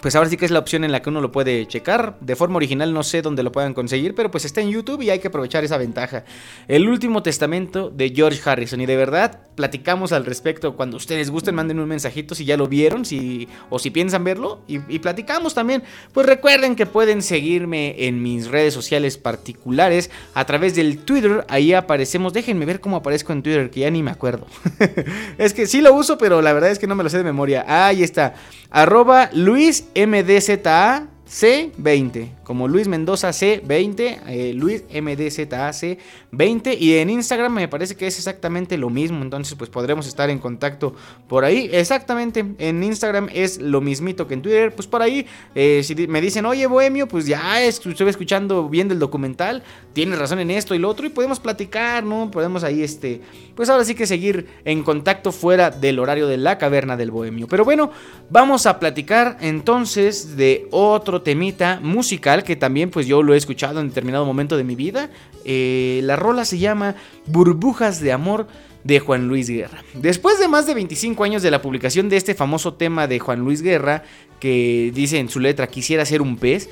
[0.00, 2.16] Pues ahora sí que es la opción en la que uno lo puede checar.
[2.20, 5.10] De forma original no sé dónde lo puedan conseguir, pero pues está en YouTube y
[5.10, 6.24] hay que aprovechar esa ventaja.
[6.68, 8.80] El último testamento de George Harrison.
[8.80, 10.76] Y de verdad, platicamos al respecto.
[10.76, 14.60] Cuando ustedes gusten, manden un mensajito si ya lo vieron si, o si piensan verlo.
[14.68, 15.82] Y, y platicamos también.
[16.12, 21.46] Pues recuerden que pueden seguirme en mis redes sociales particulares a través del Twitter.
[21.48, 22.34] Ahí aparecemos.
[22.34, 24.46] Déjenme ver cómo aparezco en Twitter, que ya ni me acuerdo.
[25.38, 27.24] es que sí lo uso, pero la verdad es que no me lo sé de
[27.24, 27.64] memoria.
[27.66, 28.34] Ahí está.
[28.70, 32.30] Arroba Luis MDZA C20.
[32.44, 34.20] Como Luis Mendoza C20.
[34.26, 36.76] eh, Luis MDZA C20.
[36.78, 39.22] Y en Instagram me parece que es exactamente lo mismo.
[39.22, 40.94] Entonces, pues podremos estar en contacto
[41.28, 41.68] por ahí.
[41.72, 42.44] Exactamente.
[42.58, 44.74] En Instagram es lo mismito que en Twitter.
[44.74, 48.98] Pues por ahí, eh, si me dicen, oye, Bohemio, pues ya estuve escuchando bien del
[48.98, 49.62] documental.
[49.92, 51.06] Tienes razón en esto y lo otro.
[51.06, 52.30] Y podemos platicar, ¿no?
[52.30, 53.20] Podemos ahí, este.
[53.54, 57.48] Pues ahora sí que seguir en contacto fuera del horario de la caverna del Bohemio.
[57.48, 57.90] Pero bueno,
[58.30, 63.80] vamos a platicar entonces de otro temita musical que también pues yo lo he escuchado
[63.80, 65.10] en determinado momento de mi vida.
[65.44, 68.46] Eh, la rola se llama Burbujas de Amor
[68.84, 69.82] de Juan Luis Guerra.
[69.94, 73.40] Después de más de 25 años de la publicación de este famoso tema de Juan
[73.40, 74.04] Luis Guerra,
[74.38, 76.68] que dice en su letra quisiera ser un pez,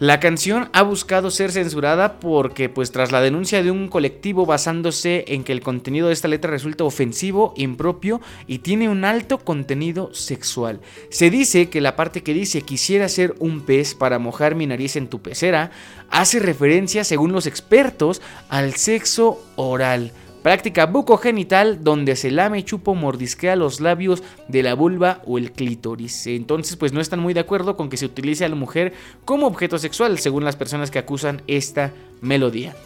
[0.00, 5.24] la canción ha buscado ser censurada porque, pues, tras la denuncia de un colectivo basándose
[5.28, 10.12] en que el contenido de esta letra resulta ofensivo, impropio y tiene un alto contenido
[10.12, 10.80] sexual.
[11.10, 14.96] Se dice que la parte que dice quisiera ser un pez para mojar mi nariz
[14.96, 15.70] en tu pecera
[16.10, 20.10] hace referencia, según los expertos, al sexo oral.
[20.44, 26.26] Práctica bucogenital donde se lame, chupo, mordisquea los labios de la vulva o el clítoris.
[26.26, 28.92] Entonces, pues no están muy de acuerdo con que se utilice a la mujer
[29.24, 32.76] como objeto sexual, según las personas que acusan esta melodía.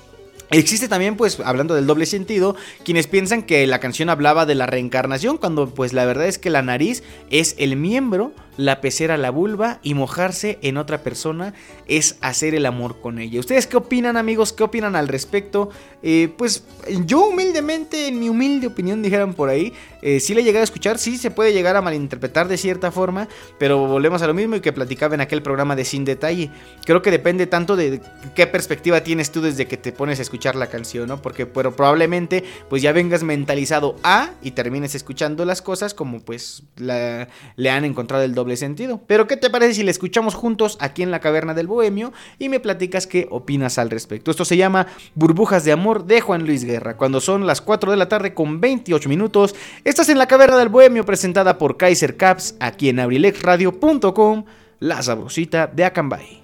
[0.52, 2.54] Existe también, pues, hablando del doble sentido,
[2.84, 6.50] quienes piensan que la canción hablaba de la reencarnación, cuando pues la verdad es que
[6.50, 11.54] la nariz es el miembro, la pecera la vulva y mojarse en otra persona
[11.86, 13.38] es hacer el amor con ella.
[13.40, 14.52] ¿Ustedes qué opinan amigos?
[14.52, 15.70] ¿Qué opinan al respecto?
[16.02, 16.64] Eh, pues
[17.06, 19.72] yo humildemente, en mi humilde opinión, dijeran por ahí,
[20.02, 23.28] eh, sí le llegué a escuchar, sí se puede llegar a malinterpretar de cierta forma,
[23.58, 26.50] pero volvemos a lo mismo y que platicaba en aquel programa de Sin Detalle.
[26.84, 28.00] Creo que depende tanto de
[28.34, 31.20] qué perspectiva tienes tú desde que te pones a escuchar la canción, ¿no?
[31.22, 36.62] Porque pero probablemente pues ya vengas mentalizado a y termines escuchando las cosas como pues
[36.76, 39.00] le han encontrado el doble sentido.
[39.06, 42.48] Pero ¿qué te parece si le escuchamos juntos aquí en la caverna del Bohemio y
[42.48, 44.30] me platicas qué opinas al respecto?
[44.30, 46.96] Esto se llama Burbujas de Amor de Juan Luis Guerra.
[46.96, 49.54] Cuando son las 4 de la tarde con 28 minutos,
[49.88, 54.44] estás en la caverna del Bohemio presentada por Kaiser Caps aquí en abrilexradio.com.
[54.80, 56.42] La Sabrosita de Acambay.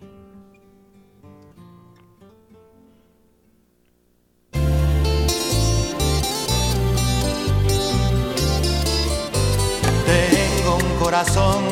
[10.07, 11.65] Tengo un corazón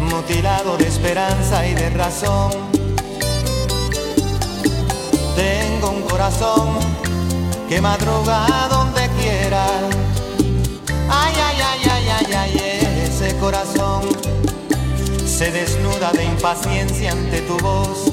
[0.00, 2.50] mutilado de esperanza y de razón.
[5.36, 6.78] Tengo un corazón
[7.68, 10.07] que madruga donde quiera.
[11.10, 14.02] Ay, ay, ay, ay, ay, ay, ese corazón
[15.26, 18.12] se desnuda de impaciencia ante tu voz.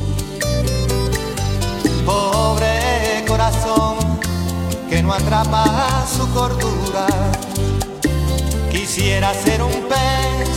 [2.06, 3.98] Pobre corazón
[4.90, 7.08] que no atrapa su cordura.
[8.72, 10.50] Quisiera ser un pez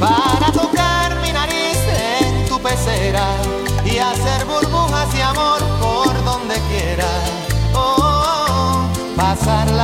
[0.00, 1.78] para tocar mi nariz
[2.20, 3.26] en tu pecera
[3.84, 7.08] y hacer burbujas de amor por donde quiera.
[7.74, 9.83] Oh, la noche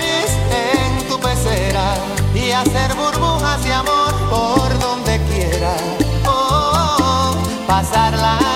[0.00, 1.94] en tu pecera
[2.34, 5.76] y hacer burbujas de amor por donde quiera.
[7.66, 8.55] Pasar la noche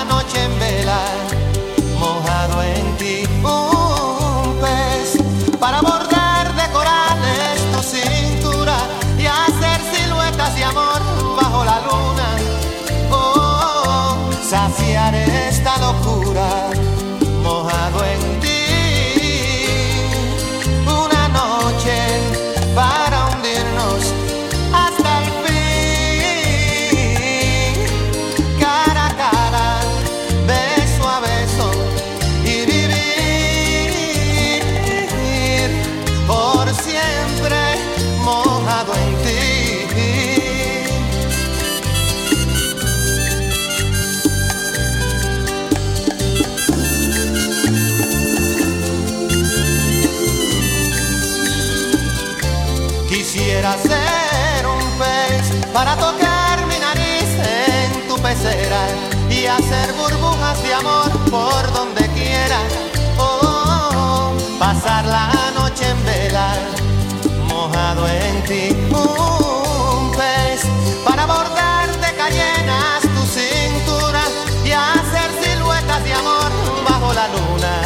[68.51, 70.63] Un pez
[71.05, 74.23] para bordar de cayenas tu cintura
[74.65, 76.51] y hacer siluetas de amor
[76.83, 77.81] bajo la luna.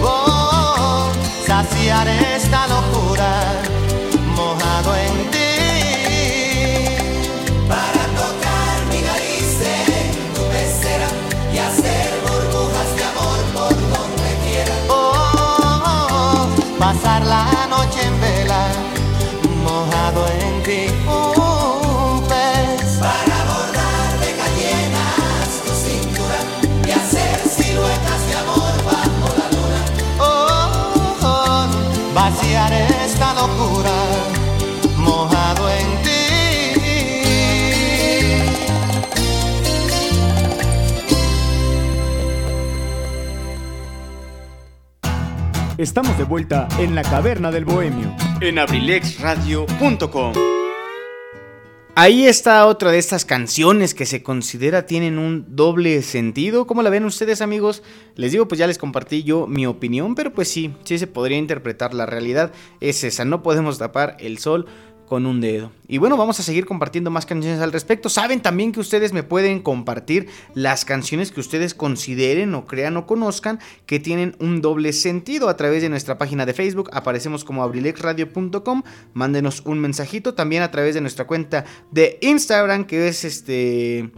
[0.00, 1.08] Oh,
[1.44, 2.06] saciar
[45.78, 48.12] Estamos de vuelta en la caverna del bohemio.
[48.40, 50.32] En abrilexradio.com.
[51.94, 56.66] Ahí está otra de estas canciones que se considera tienen un doble sentido.
[56.66, 57.84] ¿Cómo la ven ustedes, amigos?
[58.16, 61.38] Les digo, pues ya les compartí yo mi opinión, pero pues sí, sí se podría
[61.38, 61.94] interpretar.
[61.94, 62.50] La realidad
[62.80, 64.66] es esa, no podemos tapar el sol
[65.08, 65.72] con un dedo.
[65.88, 68.08] Y bueno, vamos a seguir compartiendo más canciones al respecto.
[68.08, 73.06] Saben también que ustedes me pueden compartir las canciones que ustedes consideren o crean o
[73.06, 76.90] conozcan que tienen un doble sentido a través de nuestra página de Facebook.
[76.92, 78.82] Aparecemos como abrilexradio.com.
[79.14, 84.12] Mándenos un mensajito también a través de nuestra cuenta de Instagram que es este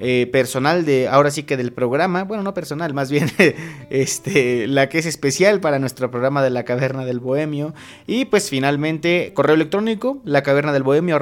[0.00, 3.30] eh, personal de, ahora sí que del programa, bueno, no personal, más bien,
[3.90, 7.74] este, la que es especial para nuestro programa de la Caverna del Bohemio.
[8.06, 11.18] Y pues finalmente, correo electrónico, la caverna del bohemio.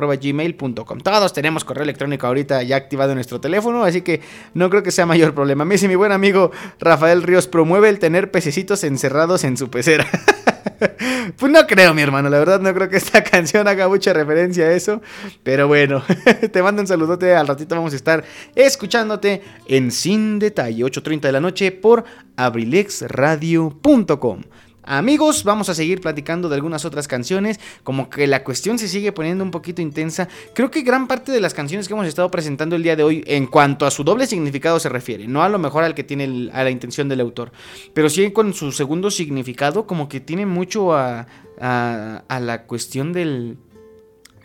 [1.02, 4.20] Todos tenemos correo electrónico ahorita ya activado en nuestro teléfono, así que
[4.54, 5.64] no creo que sea mayor problema.
[5.64, 10.06] Me dice mi buen amigo Rafael Ríos, promueve el tener pececitos encerrados en su pecera.
[11.36, 12.28] Pues no creo, mi hermano.
[12.28, 15.00] La verdad, no creo que esta canción haga mucha referencia a eso.
[15.42, 16.02] Pero bueno,
[16.52, 17.34] te mando un saludote.
[17.34, 18.24] Al ratito vamos a estar
[18.54, 22.04] escuchándote en Sin Detalle, 8.30 de la noche por
[22.36, 24.42] abrilexradio.com.
[24.86, 29.10] Amigos, vamos a seguir platicando de algunas otras canciones, como que la cuestión se sigue
[29.10, 30.28] poniendo un poquito intensa.
[30.54, 33.24] Creo que gran parte de las canciones que hemos estado presentando el día de hoy,
[33.26, 36.50] en cuanto a su doble significado se refiere, no a lo mejor al que tiene
[36.52, 37.50] a la intención del autor,
[37.94, 41.26] pero sí con su segundo significado, como que tiene mucho a,
[41.60, 43.58] a, a la cuestión del,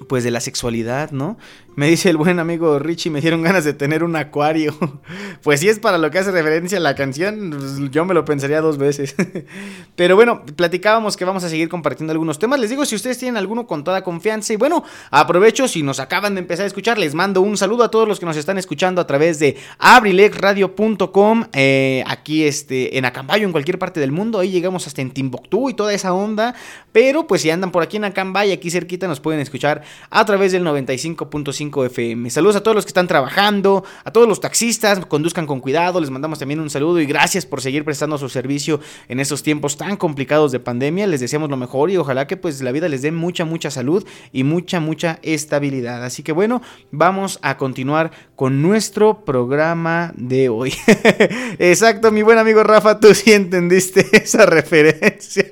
[0.07, 1.37] pues de la sexualidad, ¿no?
[1.73, 4.75] Me dice el buen amigo Richie, me dieron ganas de tener un acuario.
[5.41, 8.61] Pues si es para lo que hace referencia la canción, pues, yo me lo pensaría
[8.61, 9.15] dos veces.
[9.95, 12.59] Pero bueno, platicábamos que vamos a seguir compartiendo algunos temas.
[12.59, 14.53] Les digo, si ustedes tienen alguno con toda confianza.
[14.53, 17.89] Y bueno, aprovecho, si nos acaban de empezar a escuchar, les mando un saludo a
[17.89, 21.45] todos los que nos están escuchando a través de abrilexradio.com.
[21.53, 24.37] eh, aquí este, en Acambayo, en cualquier parte del mundo.
[24.37, 26.53] Ahí llegamos hasta en Timbuktu y toda esa onda.
[26.91, 29.81] Pero pues si andan por aquí en Acambay, aquí cerquita, nos pueden escuchar
[30.11, 32.29] a través del 95.5 FM.
[32.31, 36.09] Saludos a todos los que están trabajando, a todos los taxistas, conduzcan con cuidado, les
[36.09, 39.95] mandamos también un saludo y gracias por seguir prestando su servicio en estos tiempos tan
[39.95, 41.05] complicados de pandemia.
[41.05, 44.03] Les deseamos lo mejor y ojalá que pues la vida les dé mucha, mucha salud
[44.31, 46.03] y mucha, mucha estabilidad.
[46.03, 50.73] Así que bueno, vamos a continuar con nuestro programa de hoy.
[51.59, 55.45] Exacto, mi buen amigo Rafa, tú sí entendiste esa referencia.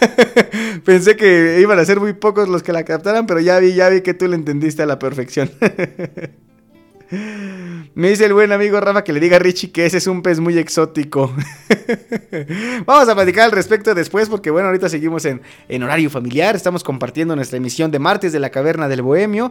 [0.84, 3.88] Pensé que iban a ser muy pocos los que la captaran, pero ya vi, ya
[3.88, 5.19] vi que tú la entendiste a la perfección.
[7.94, 10.22] Me dice el buen amigo Rafa que le diga a Richie que ese es un
[10.22, 11.34] pez muy exótico.
[12.86, 16.84] Vamos a platicar al respecto después porque bueno, ahorita seguimos en, en horario familiar, estamos
[16.84, 19.50] compartiendo nuestra emisión de martes de la Caverna del Bohemio.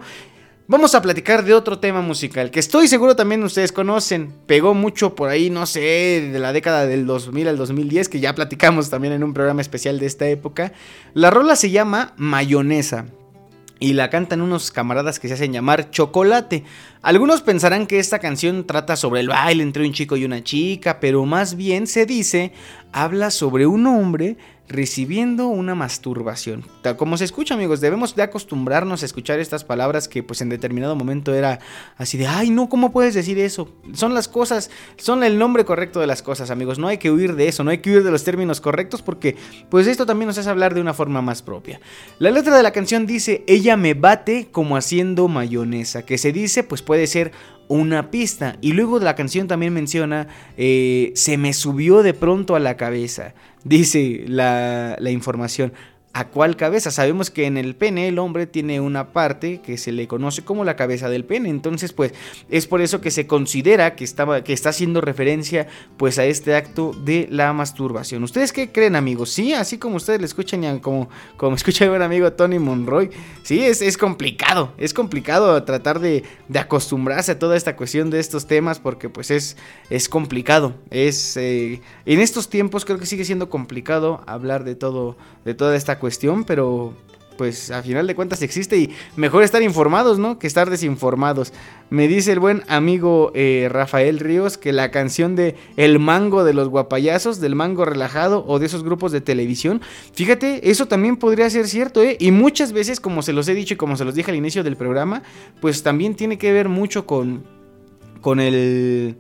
[0.68, 4.32] Vamos a platicar de otro tema musical que estoy seguro también ustedes conocen.
[4.46, 8.36] Pegó mucho por ahí, no sé, de la década del 2000 al 2010, que ya
[8.36, 10.72] platicamos también en un programa especial de esta época.
[11.14, 13.08] La rola se llama Mayonesa
[13.80, 16.64] y la cantan unos camaradas que se hacen llamar Chocolate.
[17.02, 21.00] Algunos pensarán que esta canción trata sobre el baile entre un chico y una chica,
[21.00, 22.52] pero más bien se dice,
[22.92, 24.38] habla sobre un hombre
[24.70, 26.64] recibiendo una masturbación.
[26.96, 30.96] Como se escucha, amigos, debemos de acostumbrarnos a escuchar estas palabras que pues en determinado
[30.96, 31.60] momento era
[31.98, 33.74] así de, ay, no, ¿cómo puedes decir eso?
[33.94, 36.78] Son las cosas, son el nombre correcto de las cosas, amigos.
[36.78, 39.36] No hay que huir de eso, no hay que huir de los términos correctos porque
[39.70, 41.82] pues esto también nos hace hablar de una forma más propia.
[42.20, 46.64] La letra de la canción dice, ella me bate como haciendo mayonesa, que se dice
[46.64, 47.32] pues puede ser
[47.70, 48.58] una pista.
[48.60, 50.28] Y luego la canción también menciona,
[50.58, 53.34] eh, se me subió de pronto a la cabeza,
[53.64, 55.74] dice la, la información.
[56.12, 56.90] ¿A cuál cabeza?
[56.90, 60.66] Sabemos que en el pene el hombre tiene una parte que se le conoce como
[60.66, 61.50] la cabeza del pene.
[61.50, 62.14] Entonces, pues,
[62.50, 65.68] es por eso que se considera que, estaba, que está haciendo referencia,
[65.98, 68.24] pues, a este acto de la masturbación.
[68.24, 69.30] ¿Ustedes qué creen, amigos?
[69.30, 73.12] Sí, así como ustedes le escuchan, como, como escucha buen amigo Tony Monroy.
[73.44, 74.74] Sí, es, es complicado.
[74.80, 79.30] Es complicado tratar de, de acostumbrarse a toda esta cuestión de estos temas porque, pues,
[79.30, 79.58] es,
[79.92, 80.74] es complicado.
[80.90, 85.16] Es, eh, en estos tiempos creo que sigue siendo complicado hablar de todo,
[85.46, 86.94] de toda esta cuestión, pero
[87.40, 90.38] pues a final de cuentas existe y mejor estar informados, ¿no?
[90.40, 91.54] Que estar desinformados.
[91.90, 96.54] Me dice el buen amigo eh, Rafael Ríos que la canción de El Mango de
[96.54, 99.80] los Guapayazos, del Mango Relajado o de esos grupos de televisión,
[100.12, 102.18] fíjate, eso también podría ser cierto, ¿eh?
[102.20, 104.62] Y muchas veces, como se los he dicho y como se los dije al inicio
[104.62, 105.24] del programa,
[105.62, 107.46] pues también tiene que ver mucho con,
[108.20, 109.16] con el...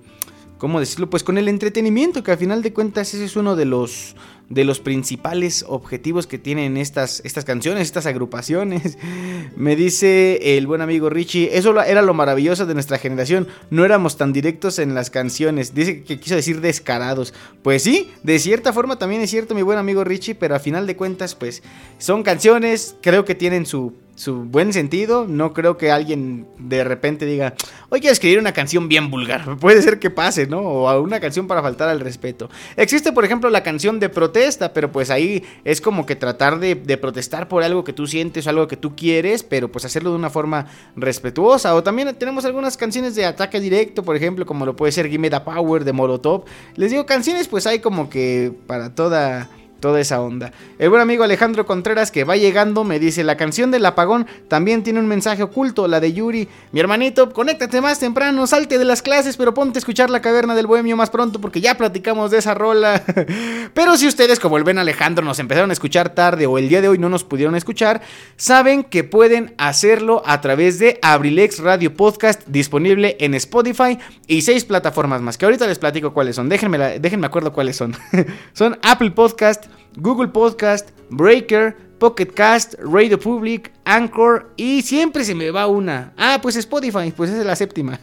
[0.59, 1.09] ¿Cómo decirlo?
[1.09, 4.15] Pues con el entretenimiento, que al final de cuentas ese es uno de los
[4.49, 8.97] de los principales objetivos que tienen estas, estas canciones, estas agrupaciones.
[9.55, 14.17] Me dice el buen amigo Richie, eso era lo maravilloso de nuestra generación, no éramos
[14.17, 17.33] tan directos en las canciones, dice que quiso decir descarados.
[17.61, 20.87] Pues sí, de cierta forma también es cierto mi buen amigo Richie, pero a final
[20.87, 21.61] de cuentas pues
[21.99, 25.25] son canciones, creo que tienen su su buen sentido.
[25.27, 27.53] No creo que alguien de repente diga,
[27.87, 29.57] hoy quiero escribir una canción bien vulgar.
[29.59, 30.59] Puede ser que pase, ¿no?
[30.59, 32.49] O una canción para faltar al respeto.
[32.75, 36.75] Existe, por ejemplo, la canción de protesta, pero pues ahí es como que tratar de,
[36.75, 40.09] de protestar por algo que tú sientes o algo que tú quieres, pero pues hacerlo
[40.09, 40.67] de una forma
[40.97, 41.73] respetuosa.
[41.73, 45.29] O también tenemos algunas canciones de ataque directo, por ejemplo, como lo puede ser Gimme
[45.29, 46.43] the Power de Molotov.
[46.75, 49.49] Les digo, canciones pues hay como que para toda
[49.79, 50.51] toda esa onda.
[50.77, 54.83] El buen amigo Alejandro Contreras que va llegando me dice, la canción del apagón también
[54.83, 56.47] tiene un mensaje oculto, la de Yuri.
[56.71, 60.55] Mi hermanito, conéctate más temprano, salte de las clases, pero ponte a escuchar la caverna
[60.55, 63.03] del bohemio más pronto porque ya platicamos de esa rola.
[63.73, 66.81] pero si ustedes, como el buen Alejandro, nos empezaron a escuchar tarde o el día
[66.81, 68.01] de hoy no nos pudieron escuchar,
[68.35, 73.97] saben que pueden hacerlo a través de Abrilex Radio Podcast disponible en Spotify
[74.27, 76.49] y seis plataformas más, que ahorita les platico cuáles son.
[76.49, 77.95] Déjenme, la- déjenme acuerdo cuáles son.
[78.53, 79.65] son Apple Podcast,
[79.99, 86.13] Google Podcast, Breaker, Pocket Cast, Radio Public, Anchor y siempre se me va una.
[86.17, 87.99] Ah, pues Spotify, pues esa es la séptima.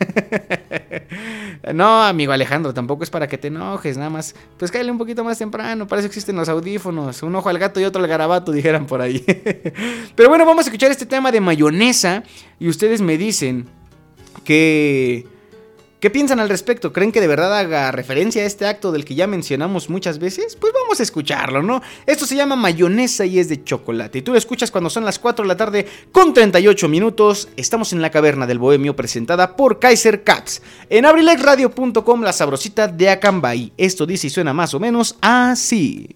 [1.74, 4.35] no, amigo Alejandro, tampoco es para que te enojes, nada más.
[4.59, 7.23] Pues cállale un poquito más temprano, para eso existen los audífonos.
[7.23, 9.24] Un ojo al gato y otro al garabato, dijeran por ahí.
[10.14, 12.23] Pero bueno, vamos a escuchar este tema de mayonesa
[12.60, 13.66] y ustedes me dicen
[14.44, 15.35] que...
[16.06, 16.92] ¿Qué piensan al respecto?
[16.92, 20.54] ¿Creen que de verdad haga referencia a este acto del que ya mencionamos muchas veces?
[20.54, 21.82] Pues vamos a escucharlo, ¿no?
[22.06, 24.18] Esto se llama mayonesa y es de chocolate.
[24.18, 27.48] Y tú lo escuchas cuando son las 4 de la tarde con 38 minutos.
[27.56, 30.62] Estamos en la caverna del bohemio presentada por Kaiser Caps.
[30.90, 33.72] En abrilexradio.com la sabrosita de Acambay.
[33.76, 36.14] Esto dice y suena más o menos así.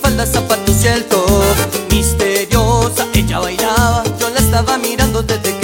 [0.00, 1.56] Minifalda, zapatos y.
[1.90, 5.59] Misteriosa, ella bailaba, yo la estaba mirando desde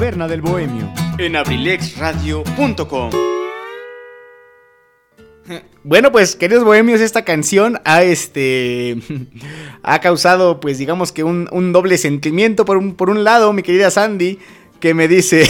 [0.00, 0.90] caverna del bohemio.
[1.18, 3.10] En abrilexradio.com.
[5.84, 8.96] Bueno, pues queridos bohemios, esta canción ha este
[9.82, 12.64] ha causado, pues digamos que un, un doble sentimiento.
[12.64, 14.38] Por un, por un lado, mi querida Sandy,
[14.80, 15.46] que me dice: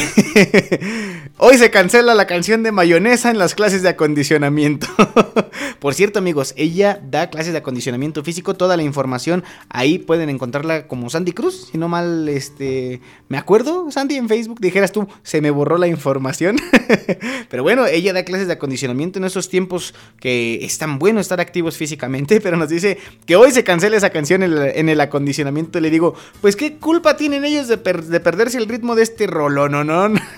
[1.39, 4.89] Hoy se cancela la canción de mayonesa en las clases de acondicionamiento.
[5.81, 8.55] Por cierto, amigos, ella da clases de acondicionamiento físico.
[8.55, 11.69] Toda la información ahí pueden encontrarla como Sandy Cruz.
[11.73, 13.01] Si no mal, este.
[13.29, 14.61] Me acuerdo, Sandy, en Facebook.
[14.61, 16.57] Dijeras tú, se me borró la información.
[17.49, 21.41] pero bueno, ella da clases de acondicionamiento en esos tiempos que es tan bueno estar
[21.41, 22.41] activos físicamente.
[22.51, 25.81] Pero nos dice que hoy se cancela esa canción en el, en el acondicionamiento.
[25.81, 30.21] Le digo, pues qué culpa tienen ellos de perderse el ritmo de este rolononón.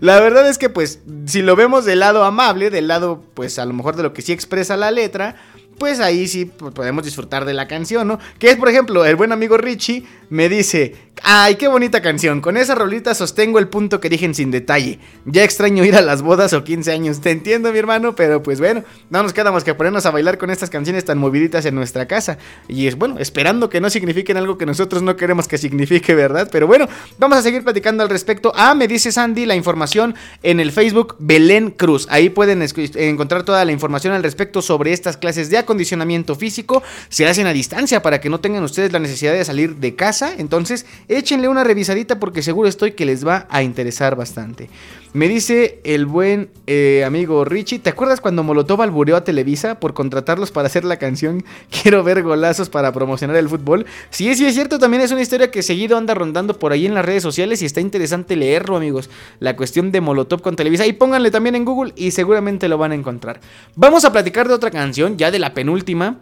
[0.00, 3.64] La verdad es que pues si lo vemos del lado amable, del lado pues a
[3.64, 5.36] lo mejor de lo que sí expresa la letra,
[5.78, 8.18] pues ahí sí podemos disfrutar de la canción, ¿no?
[8.38, 12.56] Que es por ejemplo, el buen amigo Richie me dice, ay, qué bonita canción, con
[12.56, 14.98] esa rolita sostengo el punto que dije sin detalle.
[15.24, 18.58] Ya extraño ir a las bodas o 15 años, te entiendo mi hermano, pero pues
[18.58, 21.74] bueno, no nos queda más que ponernos a bailar con estas canciones tan moviditas en
[21.74, 22.38] nuestra casa.
[22.68, 26.48] Y es bueno, esperando que no signifiquen algo que nosotros no queremos que signifique, ¿verdad?
[26.50, 26.88] Pero bueno,
[27.18, 28.52] vamos a seguir platicando al respecto.
[28.54, 32.06] Ah, me dice Sandy la información en el Facebook Belén Cruz.
[32.10, 32.62] Ahí pueden
[32.94, 36.82] encontrar toda la información al respecto sobre estas clases de acondicionamiento físico.
[37.10, 40.32] Se hacen a distancia para que no tengan ustedes la necesidad de salir de casa.
[40.38, 44.70] Entonces, échenle una revisadita porque seguro estoy que les va a interesar bastante.
[45.14, 49.94] Me dice el buen eh, amigo Richie, ¿te acuerdas cuando Molotov albureó a Televisa por
[49.94, 53.86] contratarlos para hacer la canción Quiero ver golazos para promocionar el fútbol?
[54.10, 56.94] Sí, sí es cierto, también es una historia que seguido anda rondando por ahí en
[56.94, 59.08] las redes sociales y está interesante leerlo, amigos.
[59.40, 60.86] La cuestión de Molotov con Televisa.
[60.86, 63.40] Y pónganle también en Google y seguramente lo van a encontrar.
[63.76, 66.20] Vamos a platicar de otra canción, ya de la penúltima.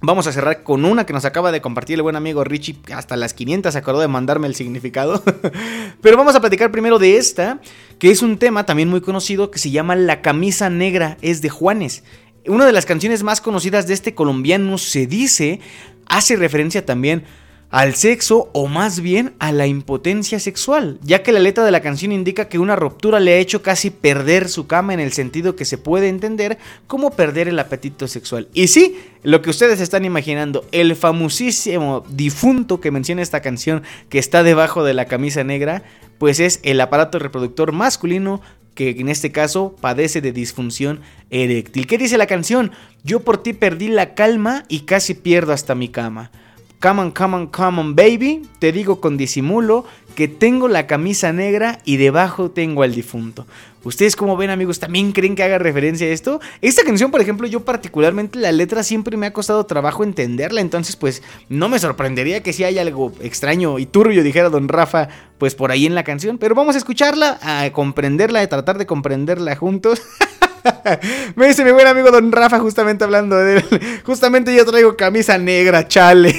[0.00, 2.78] Vamos a cerrar con una que nos acaba de compartir el buen amigo Richie.
[2.94, 5.22] Hasta las 500 se acordó de mandarme el significado.
[6.00, 7.60] Pero vamos a platicar primero de esta,
[7.98, 11.50] que es un tema también muy conocido que se llama La camisa negra es de
[11.50, 12.04] Juanes.
[12.46, 15.60] Una de las canciones más conocidas de este colombiano se dice,
[16.06, 17.24] hace referencia también
[17.70, 21.80] al sexo o más bien a la impotencia sexual, ya que la letra de la
[21.80, 25.54] canción indica que una ruptura le ha hecho casi perder su cama en el sentido
[25.54, 28.48] que se puede entender como perder el apetito sexual.
[28.54, 34.18] Y sí, lo que ustedes están imaginando, el famosísimo difunto que menciona esta canción que
[34.18, 35.84] está debajo de la camisa negra,
[36.18, 38.40] pues es el aparato reproductor masculino
[38.74, 41.86] que en este caso padece de disfunción eréctil.
[41.86, 42.72] ¿Qué dice la canción?
[43.04, 46.30] Yo por ti perdí la calma y casi pierdo hasta mi cama.
[46.80, 48.40] Come on, come on, come on, baby.
[48.58, 49.84] Te digo con disimulo
[50.14, 53.46] que tengo la camisa negra y debajo tengo al difunto.
[53.84, 54.78] ¿Ustedes cómo ven, amigos?
[54.78, 56.40] ¿También creen que haga referencia a esto?
[56.62, 60.62] Esta canción, por ejemplo, yo particularmente la letra siempre me ha costado trabajo entenderla.
[60.62, 65.08] Entonces, pues, no me sorprendería que si hay algo extraño y turbio, dijera don Rafa,
[65.36, 66.38] pues por ahí en la canción.
[66.38, 70.00] Pero vamos a escucharla, a comprenderla, a tratar de comprenderla juntos.
[71.36, 73.64] Me dice mi buen amigo Don Rafa, justamente hablando de él.
[74.04, 76.34] Justamente yo traigo camisa negra, chale.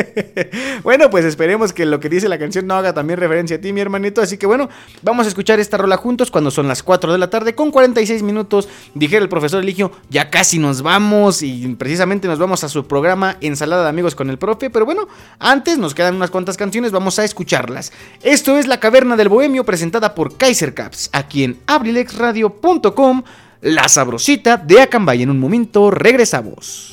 [0.82, 3.72] bueno, pues esperemos que lo que dice la canción no haga también referencia a ti,
[3.72, 4.20] mi hermanito.
[4.20, 4.68] Así que bueno,
[5.02, 8.22] vamos a escuchar esta rola juntos cuando son las 4 de la tarde con 46
[8.22, 8.68] minutos.
[8.94, 13.36] Dijera el profesor Eligio, ya casi nos vamos y precisamente nos vamos a su programa
[13.40, 14.70] Ensalada de Amigos con el Profe.
[14.70, 15.08] Pero bueno,
[15.38, 17.92] antes nos quedan unas cuantas canciones, vamos a escucharlas.
[18.22, 23.22] Esto es La Caverna del Bohemio presentada por Kaiser Caps, aquí en abrilexradio.com.
[23.62, 25.22] La sabrosita de Acambay.
[25.22, 26.92] En un momento regresamos.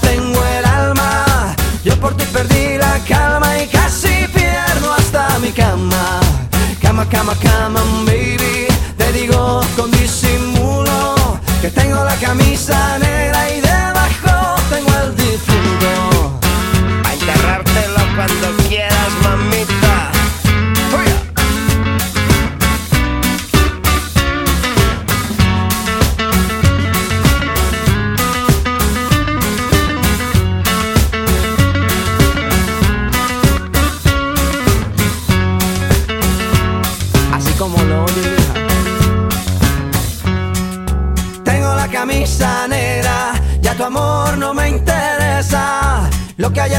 [0.00, 1.54] tengo el alma.
[1.84, 6.20] Yo por ti perdí la calma y casi pierdo hasta mi cama.
[6.80, 8.66] Cama, cama, cama, baby.
[8.96, 11.14] Te digo con disimulo
[11.60, 13.67] que tengo la camisa negra y debajo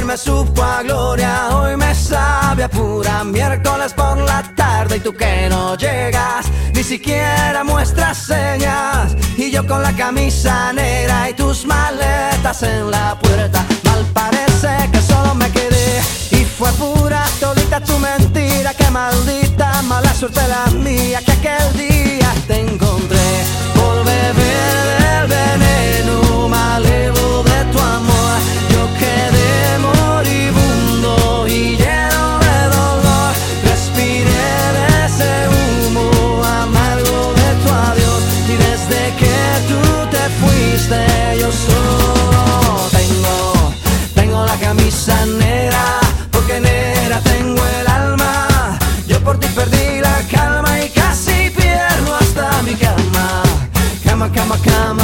[0.10, 5.14] me supo a gloria, hoy me sabe a pura miércoles por la tarde y tú
[5.14, 9.15] que no llegas, ni siquiera muestras señas.
[9.38, 14.99] Y yo con la camisa negra y tus maletas en la puerta, mal parece que
[14.99, 21.22] solo me quedé y fue pura todita tu mentira, que maldita mala suerte la mía
[21.23, 23.30] que aquel día te encontré
[23.76, 24.73] por beber
[25.03, 28.40] del veneno malevo de tu amor.
[28.72, 28.88] Yo
[40.88, 43.73] yo solo tengo,
[44.15, 45.99] tengo la camisa negra
[46.31, 48.80] porque negra tengo el alma.
[49.07, 53.43] Yo por ti perdí la calma y casi pierdo hasta mi cama.
[54.06, 55.03] Cama, cama, cama,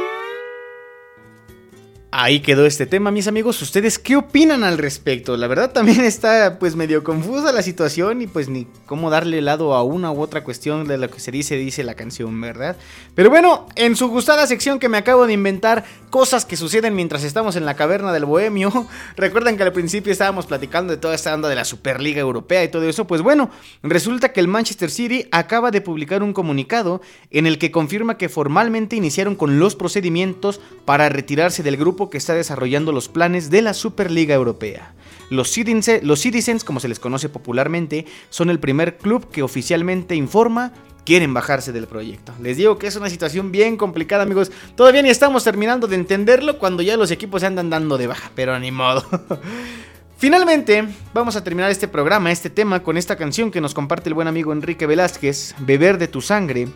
[2.23, 3.59] Ahí quedó este tema, mis amigos.
[3.63, 5.35] ¿Ustedes qué opinan al respecto?
[5.37, 9.73] La verdad también está pues medio confusa la situación y pues ni cómo darle lado
[9.73, 12.77] a una u otra cuestión de lo que se dice, dice la canción, ¿verdad?
[13.15, 17.23] Pero bueno, en su gustada sección que me acabo de inventar, cosas que suceden mientras
[17.23, 18.85] estamos en la caverna del bohemio.
[19.15, 22.67] Recuerdan que al principio estábamos platicando de toda esta onda de la Superliga Europea y
[22.67, 23.07] todo eso.
[23.07, 23.49] Pues bueno,
[23.81, 28.29] resulta que el Manchester City acaba de publicar un comunicado en el que confirma que
[28.29, 33.63] formalmente iniciaron con los procedimientos para retirarse del grupo que está desarrollando los planes de
[33.63, 34.93] la Superliga Europea.
[35.31, 40.13] Los, Citizens, los Citizens, como se les conoce popularmente, son el primer club que oficialmente
[40.13, 40.73] informa
[41.05, 42.33] quieren bajarse del proyecto.
[42.41, 44.51] Les digo que es una situación bien complicada, amigos.
[44.75, 48.31] Todavía ni estamos terminando de entenderlo cuando ya los equipos se andan dando de baja,
[48.35, 49.03] pero ni modo.
[50.17, 54.13] Finalmente, vamos a terminar este programa, este tema, con esta canción que nos comparte el
[54.13, 56.67] buen amigo Enrique Velázquez, Beber de tu sangre.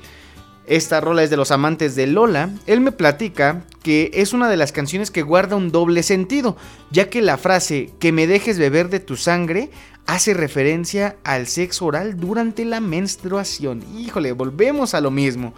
[0.67, 2.49] Esta rola es de los amantes de Lola.
[2.65, 6.57] Él me platica que es una de las canciones que guarda un doble sentido,
[6.89, 9.69] ya que la frase que me dejes beber de tu sangre
[10.07, 13.83] hace referencia al sexo oral durante la menstruación.
[13.97, 15.53] Híjole, volvemos a lo mismo.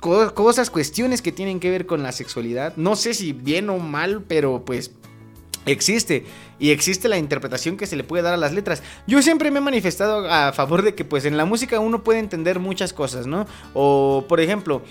[0.00, 2.74] Co- cosas, cuestiones que tienen que ver con la sexualidad.
[2.76, 4.92] No sé si bien o mal, pero pues
[5.66, 6.24] existe
[6.58, 8.82] y existe la interpretación que se le puede dar a las letras.
[9.06, 12.18] Yo siempre me he manifestado a favor de que pues en la música uno puede
[12.18, 13.46] entender muchas cosas, ¿no?
[13.74, 14.82] O por ejemplo,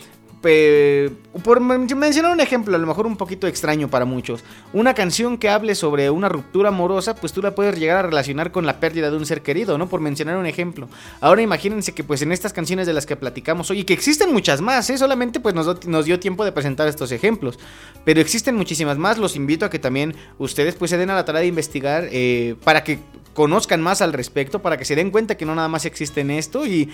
[0.41, 1.11] pe-
[1.43, 4.43] por men- mencionar un ejemplo, a lo mejor un poquito extraño para muchos,
[4.73, 8.51] una canción que hable sobre una ruptura amorosa, pues tú la puedes llegar a relacionar
[8.51, 9.87] con la pérdida de un ser querido, ¿no?
[9.89, 10.87] Por mencionar un ejemplo.
[11.21, 14.31] Ahora imagínense que pues en estas canciones de las que platicamos hoy, y que existen
[14.33, 14.97] muchas más, ¿eh?
[14.97, 17.59] Solamente pues nos, nos dio tiempo de presentar estos ejemplos,
[18.05, 21.25] pero existen muchísimas más, los invito a que también ustedes pues se den a la
[21.25, 22.99] tarea de investigar eh, para que
[23.37, 26.31] conozcan más al respecto, para que se den cuenta que no nada más existe en
[26.31, 26.65] esto.
[26.65, 26.89] Y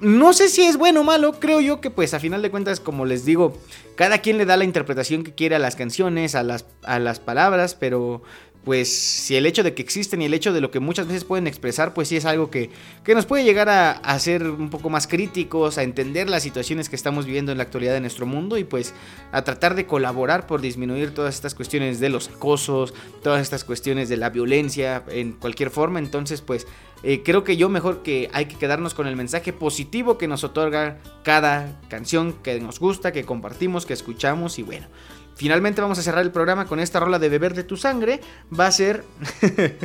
[0.00, 2.80] no sé si es bueno o malo, creo yo que pues a final de cuentas,
[2.80, 3.58] como les digo,
[3.94, 7.20] cada quien le da la interpretación que quiere a las canciones, a las, a las
[7.20, 8.22] palabras, pero
[8.64, 11.24] pues si el hecho de que existen y el hecho de lo que muchas veces
[11.24, 12.70] pueden expresar, pues sí es algo que,
[13.04, 16.96] que nos puede llegar a, ser un poco más críticos, a entender las situaciones que
[16.96, 18.94] estamos viviendo en la actualidad de nuestro mundo y pues
[19.32, 24.08] a tratar de colaborar por disminuir todas estas cuestiones de los acosos, todas estas cuestiones
[24.08, 25.98] de la violencia en cualquier forma.
[25.98, 26.66] Entonces pues
[27.02, 30.42] eh, creo que yo mejor que hay que quedarnos con el mensaje positivo que nos
[30.42, 34.86] otorga cada canción que nos gusta, que compartimos, que escuchamos y bueno.
[35.34, 38.20] Finalmente vamos a cerrar el programa con esta rola de Beber de tu sangre.
[38.58, 39.04] Va a ser...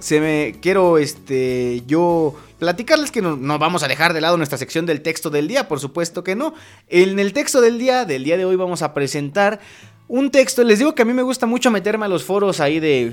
[0.00, 4.58] se me quiero este yo platicarles que no, no, vamos a dejar de lado nuestra
[4.58, 6.54] sección del texto del día, por supuesto que no.
[6.88, 9.60] En el texto del día del día de hoy vamos a presentar
[10.12, 12.80] un texto, les digo que a mí me gusta mucho meterme a los foros ahí
[12.80, 13.12] de,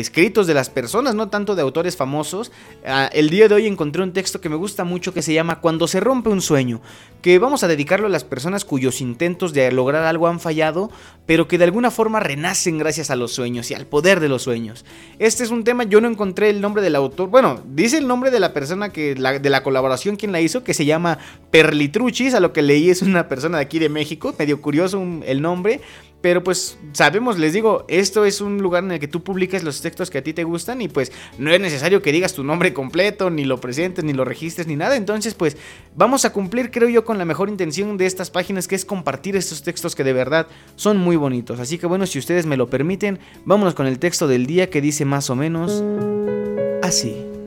[0.00, 2.50] escritos de las personas, no tanto de autores famosos.
[2.86, 5.60] Ah, el día de hoy encontré un texto que me gusta mucho que se llama
[5.60, 6.80] Cuando se rompe un sueño,
[7.20, 10.90] que vamos a dedicarlo a las personas cuyos intentos de lograr algo han fallado,
[11.26, 14.40] pero que de alguna forma renacen gracias a los sueños y al poder de los
[14.40, 14.86] sueños.
[15.18, 18.30] Este es un tema, yo no encontré el nombre del autor, bueno, dice el nombre
[18.30, 21.18] de la persona que, de la colaboración quien la hizo, que se llama
[21.50, 25.42] Perlitruchis, a lo que leí es una persona de aquí de México, medio curioso el
[25.42, 25.82] nombre.
[26.20, 29.80] Pero pues sabemos, les digo, esto es un lugar en el que tú publicas los
[29.80, 32.74] textos que a ti te gustan y pues no es necesario que digas tu nombre
[32.74, 34.96] completo, ni lo presentes, ni lo registres, ni nada.
[34.96, 35.56] Entonces pues
[35.94, 39.36] vamos a cumplir, creo yo, con la mejor intención de estas páginas que es compartir
[39.36, 41.60] estos textos que de verdad son muy bonitos.
[41.60, 44.80] Así que bueno, si ustedes me lo permiten, vámonos con el texto del día que
[44.80, 45.84] dice más o menos
[46.82, 47.37] así.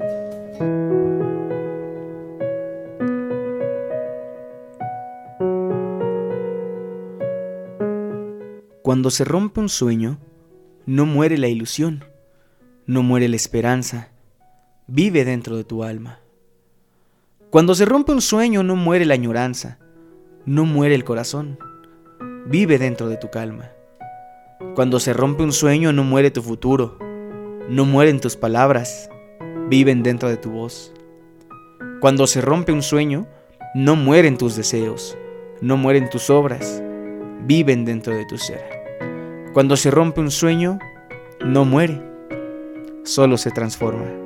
[8.91, 10.17] Cuando se rompe un sueño,
[10.85, 12.03] no muere la ilusión,
[12.85, 14.09] no muere la esperanza,
[14.85, 16.19] vive dentro de tu alma.
[17.51, 19.79] Cuando se rompe un sueño, no muere la añoranza,
[20.45, 21.57] no muere el corazón,
[22.47, 23.71] vive dentro de tu calma.
[24.75, 26.99] Cuando se rompe un sueño, no muere tu futuro,
[27.69, 29.09] no mueren tus palabras,
[29.69, 30.91] viven dentro de tu voz.
[32.01, 33.25] Cuando se rompe un sueño,
[33.73, 35.17] no mueren tus deseos,
[35.61, 36.83] no mueren tus obras,
[37.45, 38.80] viven dentro de tu ser.
[39.53, 40.79] Cuando se rompe un sueño,
[41.43, 42.01] no muere,
[43.03, 44.20] solo se transforma.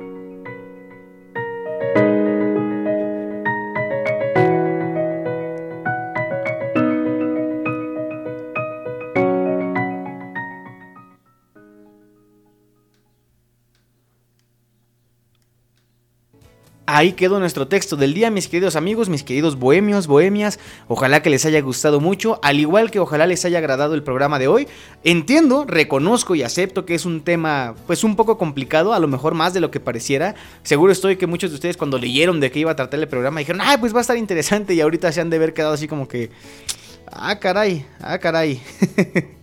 [16.96, 20.58] Ahí quedó nuestro texto del día, mis queridos amigos, mis queridos bohemios, bohemias.
[20.88, 24.38] Ojalá que les haya gustado mucho, al igual que ojalá les haya agradado el programa
[24.38, 24.66] de hoy.
[25.04, 29.34] Entiendo, reconozco y acepto que es un tema pues un poco complicado, a lo mejor
[29.34, 30.36] más de lo que pareciera.
[30.62, 33.40] Seguro estoy que muchos de ustedes cuando leyeron de qué iba a tratar el programa
[33.40, 35.86] dijeron, "Ah, pues va a estar interesante" y ahorita se han de haber quedado así
[35.88, 36.30] como que
[37.18, 38.60] Ah, caray, ah, caray.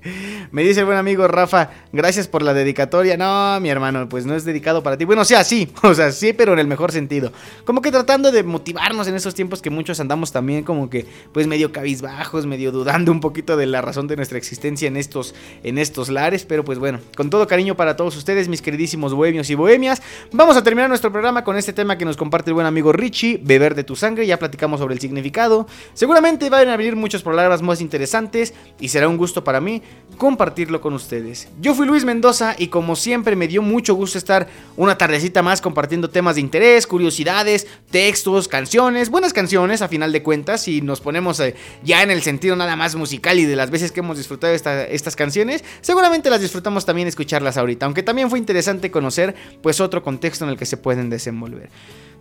[0.51, 3.17] Me dice el buen amigo Rafa, gracias por la dedicatoria.
[3.17, 5.05] No, mi hermano, pues no es dedicado para ti.
[5.05, 7.31] Bueno, o sea, sí, o sea, sí, pero en el mejor sentido.
[7.65, 11.47] Como que tratando de motivarnos en esos tiempos que muchos andamos también como que, pues
[11.47, 15.33] medio cabizbajos, medio dudando un poquito de la razón de nuestra existencia en estos,
[15.63, 16.45] en estos lares.
[16.45, 20.03] Pero pues bueno, con todo cariño para todos ustedes, mis queridísimos bohemios y bohemias.
[20.31, 23.39] Vamos a terminar nuestro programa con este tema que nos comparte el buen amigo Richie,
[23.41, 24.27] beber de tu sangre.
[24.27, 25.65] Ya platicamos sobre el significado.
[25.95, 29.81] Seguramente van a venir muchos programas más interesantes y será un gusto para mí
[30.17, 31.47] compartirlo con ustedes.
[31.59, 35.61] Yo fui Luis Mendoza y como siempre me dio mucho gusto estar una tardecita más
[35.61, 41.01] compartiendo temas de interés, curiosidades, textos, canciones, buenas canciones a final de cuentas y nos
[41.01, 44.17] ponemos eh, ya en el sentido nada más musical y de las veces que hemos
[44.17, 49.35] disfrutado esta, estas canciones, seguramente las disfrutamos también escucharlas ahorita, aunque también fue interesante conocer
[49.61, 51.69] pues otro contexto en el que se pueden desenvolver.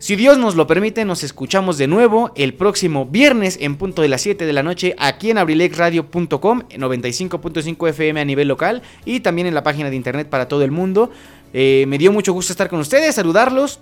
[0.02, 4.08] Si Dios nos lo permite, nos escuchamos de nuevo el próximo viernes en punto de
[4.08, 9.46] las 7 de la noche aquí en abrilexradio.com, 95.5 FM a nivel local y también
[9.46, 11.12] en la página de internet para todo el mundo.
[11.52, 13.78] Eh, me dio mucho gusto estar con ustedes, saludarlos,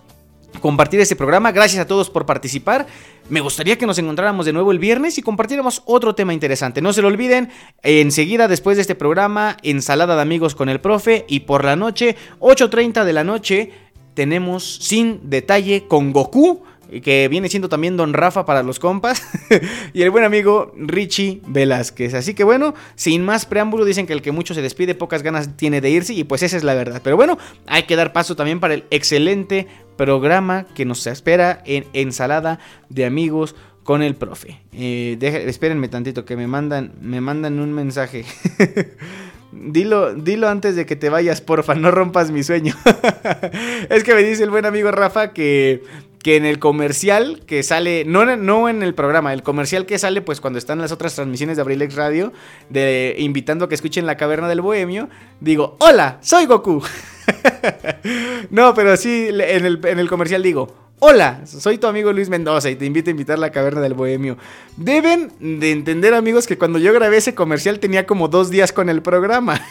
[0.61, 1.53] compartir este programa.
[1.53, 2.87] Gracias a todos por participar.
[3.31, 6.83] Me gustaría que nos encontráramos de nuevo el viernes y compartiéramos otro tema interesante.
[6.83, 7.49] No se lo olviden,
[7.83, 12.15] enseguida después de este programa, ensalada de amigos con el profe y por la noche,
[12.41, 13.90] 8.30 de la noche
[14.21, 16.63] tenemos sin detalle con Goku,
[17.03, 19.23] que viene siendo también Don Rafa para los compas,
[19.95, 22.13] y el buen amigo Richie Velázquez.
[22.13, 25.57] Así que bueno, sin más preámbulo, dicen que el que mucho se despide, pocas ganas
[25.57, 27.01] tiene de irse, y pues esa es la verdad.
[27.03, 31.87] Pero bueno, hay que dar paso también para el excelente programa que nos espera en
[31.95, 32.59] Ensalada
[32.91, 34.61] de Amigos con el profe.
[34.75, 35.17] Eh,
[35.47, 38.27] espérenme tantito que me mandan, me mandan un mensaje.
[39.53, 42.75] Dilo, dilo antes de que te vayas, porfa, no rompas mi sueño.
[43.91, 45.83] es que me dice el buen amigo Rafa que,
[46.23, 50.21] que en el comercial que sale, no, no en el programa, el comercial que sale
[50.21, 52.33] pues cuando están las otras transmisiones de Abrilex Radio,
[52.69, 55.09] de invitando a que escuchen la caverna del bohemio,
[55.41, 56.83] digo, hola, soy Goku.
[58.51, 62.69] no, pero sí, en el, en el comercial digo, Hola, soy tu amigo Luis Mendoza
[62.69, 64.37] y te invito a invitar a la caverna del bohemio.
[64.77, 68.91] Deben de entender amigos que cuando yo grabé ese comercial tenía como dos días con
[68.91, 69.63] el programa.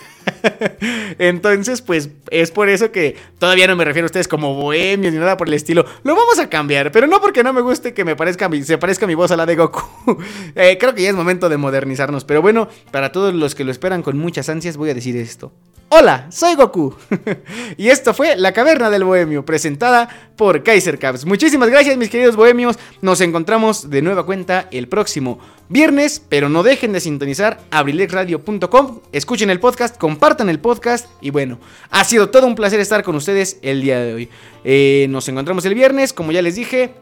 [1.20, 5.20] Entonces, pues es por eso que todavía no me refiero a ustedes como bohemios ni
[5.20, 5.86] nada por el estilo.
[6.02, 9.06] Lo vamos a cambiar, pero no porque no me guste que me parezca se parezca
[9.06, 9.84] mi voz a la de Goku.
[10.56, 12.26] eh, creo que ya es momento de modernizarnos.
[12.26, 15.52] Pero bueno, para todos los que lo esperan con muchas ansias, voy a decir esto.
[15.92, 16.94] Hola, soy Goku.
[17.78, 21.26] y esto fue La Caverna del Bohemio, presentada por Kaiser Caps.
[21.26, 22.78] Muchísimas gracias, mis queridos bohemios.
[23.02, 29.00] Nos encontramos de nueva cuenta el próximo viernes, pero no dejen de sintonizar abrilexradio.com.
[29.12, 31.08] Escuchen el podcast, compartan el podcast.
[31.22, 31.58] Y bueno,
[31.90, 34.30] ha sido todo un placer estar con ustedes el día de hoy.
[34.64, 36.94] Eh, nos encontramos el viernes, como ya les dije.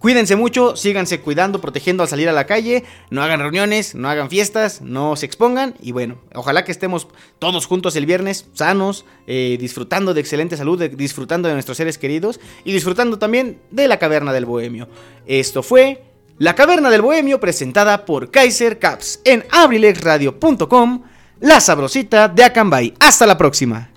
[0.00, 4.30] Cuídense mucho, síganse cuidando, protegiendo al salir a la calle, no hagan reuniones, no hagan
[4.30, 7.06] fiestas, no se expongan y bueno, ojalá que estemos
[7.38, 12.40] todos juntos el viernes, sanos, eh, disfrutando de excelente salud, disfrutando de nuestros seres queridos
[12.64, 14.88] y disfrutando también de la caverna del bohemio.
[15.26, 16.02] Esto fue
[16.38, 21.02] La caverna del bohemio presentada por Kaiser Caps en abrilexradio.com,
[21.40, 22.94] la sabrosita de Acambay.
[22.98, 23.89] Hasta la próxima.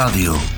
[0.00, 0.49] abrilexradio.com